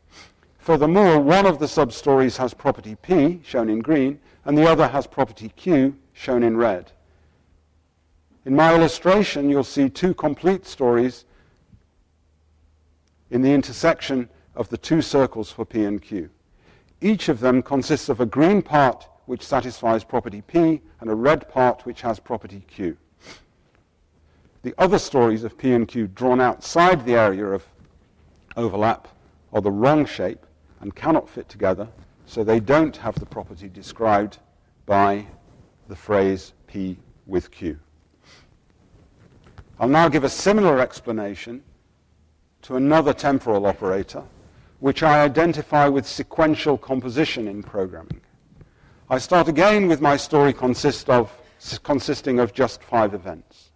Furthermore, 0.57 1.19
one 1.19 1.45
of 1.45 1.59
the 1.59 1.67
sub-stories 1.67 2.37
has 2.37 2.53
property 2.53 2.95
P, 2.95 3.41
shown 3.43 3.69
in 3.69 3.79
green, 3.79 4.19
and 4.45 4.57
the 4.57 4.67
other 4.69 4.87
has 4.87 5.07
property 5.07 5.49
Q, 5.55 5.95
shown 6.13 6.43
in 6.43 6.57
red. 6.57 6.91
In 8.45 8.55
my 8.55 8.73
illustration, 8.73 9.49
you'll 9.49 9.63
see 9.63 9.89
two 9.89 10.13
complete 10.13 10.65
stories 10.65 11.25
in 13.29 13.41
the 13.41 13.53
intersection 13.53 14.29
of 14.55 14.69
the 14.69 14.77
two 14.77 15.01
circles 15.01 15.51
for 15.51 15.65
P 15.65 15.83
and 15.83 16.01
Q. 16.01 16.29
Each 17.01 17.29
of 17.29 17.39
them 17.39 17.61
consists 17.61 18.09
of 18.09 18.19
a 18.19 18.25
green 18.25 18.61
part 18.61 19.07
which 19.25 19.45
satisfies 19.45 20.03
property 20.03 20.41
P 20.41 20.81
and 20.99 21.09
a 21.09 21.15
red 21.15 21.49
part 21.49 21.85
which 21.85 22.01
has 22.01 22.19
property 22.19 22.63
Q. 22.67 22.97
The 24.63 24.73
other 24.77 24.97
stories 24.97 25.43
of 25.43 25.57
P 25.57 25.73
and 25.73 25.87
Q 25.87 26.07
drawn 26.07 26.41
outside 26.41 27.05
the 27.05 27.15
area 27.15 27.45
of 27.45 27.65
overlap 28.55 29.07
are 29.53 29.61
the 29.61 29.71
wrong 29.71 30.05
shape 30.05 30.45
and 30.81 30.95
cannot 30.95 31.29
fit 31.29 31.47
together, 31.49 31.87
so 32.25 32.43
they 32.43 32.59
don't 32.59 32.97
have 32.97 33.15
the 33.15 33.25
property 33.25 33.69
described 33.69 34.39
by 34.85 35.27
the 35.87 35.95
phrase 35.95 36.53
P 36.65 36.97
with 37.25 37.51
Q. 37.51 37.79
I'll 39.79 39.87
now 39.87 40.09
give 40.09 40.23
a 40.23 40.29
similar 40.29 40.79
explanation 40.79 41.63
to 42.63 42.75
another 42.75 43.13
temporal 43.13 43.65
operator, 43.65 44.23
which 44.79 45.03
I 45.03 45.23
identify 45.23 45.87
with 45.87 46.05
sequential 46.05 46.77
composition 46.77 47.47
in 47.47 47.63
programming. 47.63 48.21
I 49.09 49.17
start 49.17 49.47
again 49.47 49.87
with 49.87 50.01
my 50.01 50.17
story 50.17 50.53
consist 50.53 51.09
of, 51.09 51.31
consisting 51.83 52.39
of 52.39 52.53
just 52.53 52.83
five 52.83 53.13
events. 53.13 53.71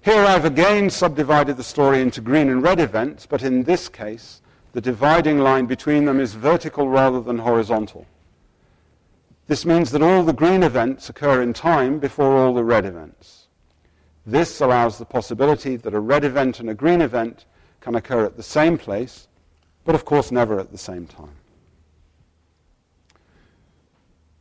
Here 0.00 0.24
I've 0.24 0.44
again 0.44 0.88
subdivided 0.88 1.56
the 1.56 1.62
story 1.62 2.00
into 2.00 2.20
green 2.20 2.48
and 2.48 2.62
red 2.62 2.80
events, 2.80 3.26
but 3.26 3.42
in 3.42 3.64
this 3.64 3.88
case, 3.88 4.40
the 4.72 4.80
dividing 4.80 5.38
line 5.38 5.66
between 5.66 6.04
them 6.04 6.20
is 6.20 6.34
vertical 6.34 6.88
rather 6.88 7.20
than 7.20 7.38
horizontal. 7.38 8.06
This 9.46 9.64
means 9.64 9.90
that 9.90 10.02
all 10.02 10.22
the 10.22 10.32
green 10.32 10.62
events 10.62 11.08
occur 11.08 11.42
in 11.42 11.52
time 11.52 11.98
before 11.98 12.36
all 12.36 12.54
the 12.54 12.64
red 12.64 12.84
events. 12.84 13.37
This 14.28 14.60
allows 14.60 14.98
the 14.98 15.06
possibility 15.06 15.76
that 15.76 15.94
a 15.94 16.00
red 16.00 16.22
event 16.22 16.60
and 16.60 16.68
a 16.68 16.74
green 16.74 17.00
event 17.00 17.46
can 17.80 17.94
occur 17.94 18.26
at 18.26 18.36
the 18.36 18.42
same 18.42 18.76
place, 18.76 19.26
but 19.86 19.94
of 19.94 20.04
course 20.04 20.30
never 20.30 20.60
at 20.60 20.70
the 20.70 20.76
same 20.76 21.06
time. 21.06 21.32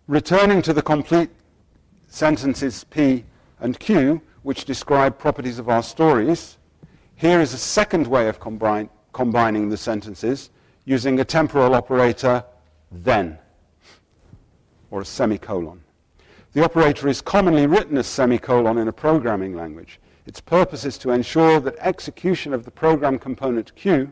Returning 0.06 0.62
to 0.64 0.74
the 0.74 0.82
complete 0.82 1.30
sentences 2.10 2.84
P 2.84 3.24
and 3.62 3.80
Q, 3.80 4.22
which 4.44 4.66
describe 4.66 5.18
properties 5.18 5.58
of 5.58 5.70
our 5.70 5.84
stories, 5.84 6.58
here 7.16 7.40
is 7.40 7.54
a 7.54 7.58
second 7.58 8.08
way 8.08 8.28
of 8.28 8.42
combine, 8.42 8.90
combining 9.14 9.70
the 9.70 9.78
sentences 9.78 10.50
using 10.84 11.22
a 11.22 11.26
temporal 11.26 11.74
operator 11.74 12.44
then, 12.92 13.40
or 14.92 15.00
a 15.00 15.06
semicolon. 15.06 15.82
The 16.58 16.66
operator 16.66 17.08
is 17.08 17.22
commonly 17.22 17.68
written 17.68 17.99
as 17.99 18.08
semicolon 18.08 18.80
in 18.80 18.88
a 18.88 18.91
programming 18.91 19.55
language. 19.55 19.99
Its 20.26 20.41
purpose 20.41 20.86
is 20.86 20.97
to 20.97 21.12
ensure 21.12 21.60
that 21.60 21.76
execution 21.78 22.51
of 22.51 22.66
the 22.66 22.72
program 22.72 23.20
component 23.20 23.76
Q 23.76 24.12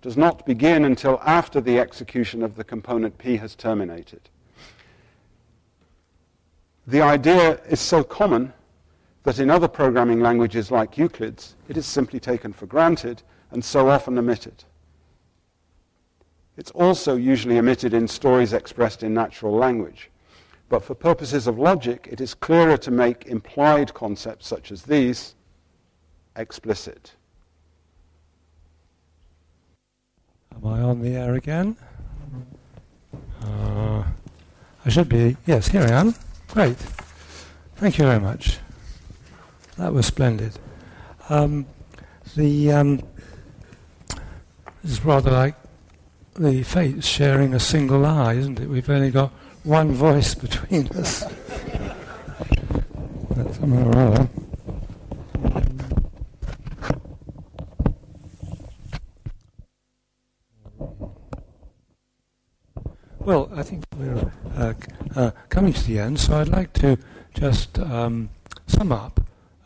does 0.00 0.16
not 0.16 0.46
begin 0.46 0.86
until 0.86 1.20
after 1.22 1.60
the 1.60 1.78
execution 1.78 2.42
of 2.42 2.56
the 2.56 2.64
component 2.64 3.18
P 3.18 3.36
has 3.36 3.54
terminated. 3.54 4.22
The 6.86 7.02
idea 7.02 7.60
is 7.68 7.78
so 7.78 8.04
common 8.04 8.54
that 9.24 9.38
in 9.38 9.50
other 9.50 9.68
programming 9.68 10.20
languages 10.20 10.70
like 10.70 10.96
Euclid's, 10.96 11.56
it 11.68 11.76
is 11.76 11.84
simply 11.84 12.20
taken 12.20 12.54
for 12.54 12.64
granted 12.64 13.22
and 13.50 13.62
so 13.62 13.90
often 13.90 14.16
omitted. 14.16 14.64
It's 16.56 16.70
also 16.70 17.16
usually 17.16 17.58
omitted 17.58 17.92
in 17.92 18.08
stories 18.08 18.54
expressed 18.54 19.02
in 19.02 19.12
natural 19.12 19.52
language. 19.52 20.08
But 20.70 20.84
for 20.84 20.94
purposes 20.94 21.48
of 21.48 21.58
logic, 21.58 22.08
it 22.10 22.20
is 22.20 22.32
clearer 22.32 22.76
to 22.78 22.92
make 22.92 23.26
implied 23.26 23.92
concepts 23.92 24.46
such 24.46 24.70
as 24.70 24.84
these 24.84 25.34
explicit. 26.36 27.12
Am 30.54 30.64
I 30.64 30.80
on 30.80 31.02
the 31.02 31.16
air 31.16 31.34
again? 31.34 31.76
Uh, 33.42 34.04
I 34.84 34.88
should 34.88 35.08
be. 35.08 35.36
Yes, 35.44 35.66
here 35.66 35.82
I 35.82 35.90
am. 35.90 36.14
Great. 36.52 36.76
Thank 37.74 37.98
you 37.98 38.04
very 38.04 38.20
much. 38.20 38.58
That 39.76 39.92
was 39.92 40.06
splendid. 40.06 40.52
Um, 41.28 41.66
the 42.36 42.70
um, 42.70 43.02
this 44.84 44.92
is 44.92 45.04
rather 45.04 45.32
like 45.32 45.56
the 46.34 46.62
fates 46.62 47.08
sharing 47.08 47.54
a 47.54 47.60
single 47.60 48.06
eye, 48.06 48.34
isn't 48.34 48.60
it? 48.60 48.68
We've 48.68 48.88
only 48.88 49.10
got 49.10 49.32
one 49.64 49.92
voice 49.92 50.34
between 50.34 50.88
us. 50.88 51.24
Something 53.34 53.86
or 53.86 53.98
other. 53.98 54.28
Well, 63.18 63.50
I 63.54 63.62
think 63.62 63.84
we're 63.96 64.32
uh, 64.56 64.74
uh, 65.14 65.30
coming 65.50 65.72
to 65.72 65.84
the 65.84 65.98
end, 65.98 66.18
so 66.18 66.38
I'd 66.38 66.48
like 66.48 66.72
to 66.74 66.96
just 67.34 67.78
um, 67.78 68.30
sum 68.66 68.92
up 68.92 69.20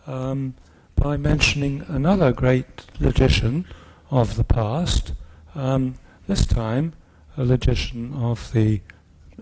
um, 0.07 0.55
by 0.97 1.17
mentioning 1.17 1.85
another 1.89 2.33
great 2.33 2.67
logician 3.01 3.65
of 4.11 4.37
the 4.37 4.45
past, 4.45 5.13
um, 5.55 5.95
this 6.27 6.47
time 6.47 6.95
a 7.37 7.45
logician 7.45 8.13
of 8.15 8.53
the 8.53 8.81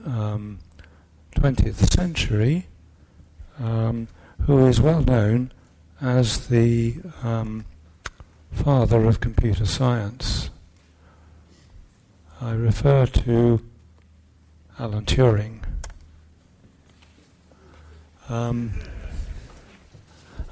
um, 0.07 0.59
20th 1.37 1.93
century, 1.93 2.67
um, 3.59 4.09
who 4.47 4.67
is 4.67 4.81
well 4.81 5.03
known 5.03 5.53
as 6.01 6.49
the 6.49 6.97
um, 7.23 7.65
father 8.51 9.05
of 9.05 9.21
computer 9.21 9.67
science. 9.67 10.51
I 12.41 12.53
refer 12.53 13.07
to 13.07 13.63
Alan 14.79 15.05
Turing. 15.05 15.61
Um, 18.29 18.73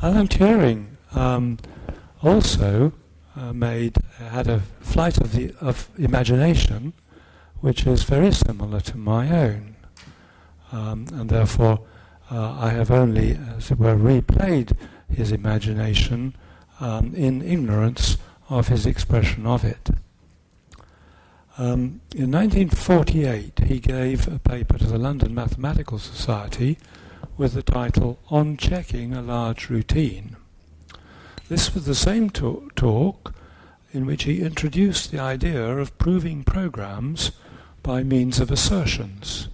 Alan 0.03 0.29
Turing 0.29 0.87
um, 1.13 1.59
also 2.23 2.93
uh, 3.37 3.53
made 3.53 3.97
had 4.19 4.49
a 4.49 4.61
flight 4.81 5.19
of 5.19 5.33
the 5.33 5.55
of 5.61 5.89
imagination 5.99 6.93
which 7.61 7.87
is 7.87 8.03
very 8.05 8.33
similar 8.33 8.81
to 8.81 8.97
my 8.97 9.31
own. 9.31 9.77
Um, 10.73 11.07
and 11.13 11.29
therefore, 11.29 11.81
uh, 12.31 12.57
I 12.59 12.71
have 12.71 12.91
only, 12.91 13.39
as 13.57 13.71
it 13.71 13.79
were, 13.79 13.97
replayed 13.97 14.77
his 15.13 15.33
imagination 15.33 16.37
um, 16.79 17.15
in 17.15 17.43
ignorance 17.43 18.17
of 18.49 18.69
his 18.69 18.87
expression 18.87 19.47
of 19.47 19.65
it. 19.65 19.91
Um, 21.59 22.01
in 22.15 22.31
1948, 22.31 23.59
he 23.67 23.81
gave 23.81 24.27
a 24.27 24.39
paper 24.39 24.79
to 24.79 24.87
the 24.87 24.99
London 24.99 25.35
Mathematical 25.35 25.99
Society 25.99 26.79
with 27.37 27.53
the 27.53 27.63
title 27.63 28.19
On 28.31 28.57
Checking 28.57 29.13
a 29.13 29.21
Large 29.21 29.69
Routine. 29.69 30.37
This 31.49 31.75
was 31.75 31.85
the 31.85 31.95
same 31.95 32.31
to- 32.31 32.71
talk 32.77 33.35
in 33.93 34.07
which 34.07 34.23
he 34.25 34.41
introduced 34.41 35.11
the 35.11 35.19
idea 35.19 35.77
of 35.79 35.99
proving 35.99 36.45
programs 36.45 37.33
by 37.83 38.03
means 38.03 38.41
of 38.41 38.51
assertions, 38.51 39.49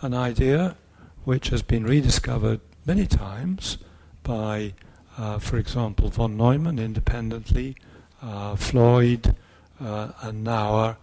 an 0.00 0.14
idea 0.14 0.76
which 1.24 1.48
has 1.48 1.62
been 1.62 1.84
rediscovered 1.84 2.60
many 2.86 3.06
times 3.06 3.78
by, 4.22 4.74
uh, 5.16 5.38
for 5.38 5.58
example, 5.58 6.08
von 6.08 6.36
Neumann 6.36 6.78
independently, 6.78 7.76
uh, 8.22 8.56
Floyd, 8.56 9.34
uh, 9.80 10.12
and 10.22 10.44
Naur, 10.44 10.96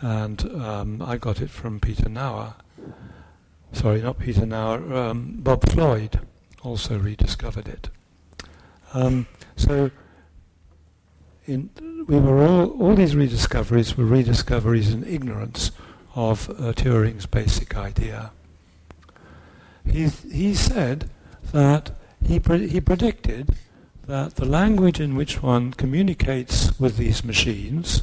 and 0.00 0.42
um, 0.62 1.02
I 1.02 1.16
got 1.16 1.40
it 1.40 1.50
from 1.50 1.80
Peter 1.80 2.08
Naur. 2.08 2.54
Sorry, 3.72 4.02
not 4.02 4.18
Peter 4.18 4.46
Naur, 4.46 4.94
um, 4.94 5.36
Bob 5.38 5.68
Floyd 5.68 6.20
also 6.62 6.98
rediscovered 6.98 7.68
it. 7.68 7.88
Um, 8.92 9.26
so, 9.56 9.90
in, 11.46 11.70
we 12.06 12.18
were 12.18 12.46
all, 12.46 12.70
all 12.82 12.94
these 12.94 13.14
rediscoveries 13.14 13.96
were 13.96 14.04
rediscoveries 14.04 14.92
in 14.92 15.04
ignorance 15.04 15.70
of 16.14 16.50
uh, 16.50 16.72
Turing's 16.72 17.26
basic 17.26 17.76
idea. 17.76 18.32
He, 19.84 20.08
he 20.08 20.54
said 20.54 21.10
that 21.52 21.92
he, 22.24 22.38
pre- 22.38 22.68
he 22.68 22.80
predicted 22.80 23.54
that 24.06 24.36
the 24.36 24.44
language 24.44 25.00
in 25.00 25.14
which 25.14 25.42
one 25.42 25.72
communicates 25.72 26.78
with 26.80 26.96
these 26.96 27.24
machines, 27.24 28.02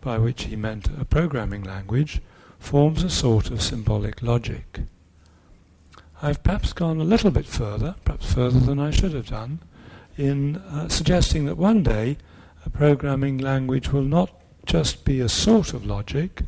by 0.00 0.18
which 0.18 0.44
he 0.44 0.56
meant 0.56 0.88
a 0.98 1.04
programming 1.04 1.64
language, 1.64 2.20
forms 2.58 3.02
a 3.02 3.10
sort 3.10 3.50
of 3.50 3.62
symbolic 3.62 4.22
logic. 4.22 4.80
I've 6.22 6.42
perhaps 6.42 6.72
gone 6.72 7.00
a 7.00 7.04
little 7.04 7.30
bit 7.30 7.46
further, 7.46 7.96
perhaps 8.04 8.32
further 8.32 8.60
than 8.60 8.78
I 8.78 8.90
should 8.90 9.14
have 9.14 9.28
done, 9.28 9.60
in 10.16 10.56
uh, 10.56 10.88
suggesting 10.88 11.46
that 11.46 11.56
one 11.56 11.82
day 11.82 12.18
a 12.64 12.70
programming 12.70 13.38
language 13.38 13.90
will 13.90 14.02
not 14.02 14.30
just 14.66 15.04
be 15.04 15.20
a 15.20 15.28
sort 15.28 15.72
of 15.72 15.86
logic, 15.86 16.42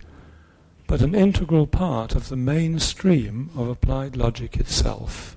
but 0.92 1.00
an 1.00 1.14
integral 1.14 1.66
part 1.66 2.14
of 2.14 2.28
the 2.28 2.36
mainstream 2.36 3.48
of 3.56 3.66
applied 3.66 4.14
logic 4.14 4.58
itself. 4.58 5.34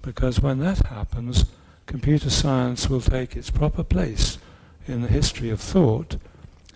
Because 0.00 0.40
when 0.40 0.58
that 0.60 0.86
happens, 0.86 1.44
computer 1.84 2.30
science 2.30 2.88
will 2.88 3.02
take 3.02 3.36
its 3.36 3.50
proper 3.50 3.84
place 3.84 4.38
in 4.86 5.02
the 5.02 5.08
history 5.08 5.50
of 5.50 5.60
thought 5.60 6.16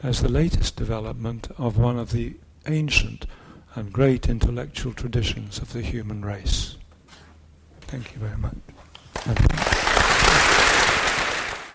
as 0.03 0.21
the 0.21 0.29
latest 0.29 0.77
development 0.77 1.49
of 1.57 1.79
one 1.79 1.99
of 1.99 2.13
the 2.13 2.35
ancient 2.67 3.25
and 3.75 3.91
great 3.91 4.29
intellectual 4.29 4.93
traditions 4.93 5.57
of 5.57 5.73
the 5.73 5.81
human 5.81 6.23
race. 6.23 6.77
Thank 7.81 8.13
you 8.13 8.19
very 8.19 8.37
much. 8.37 9.92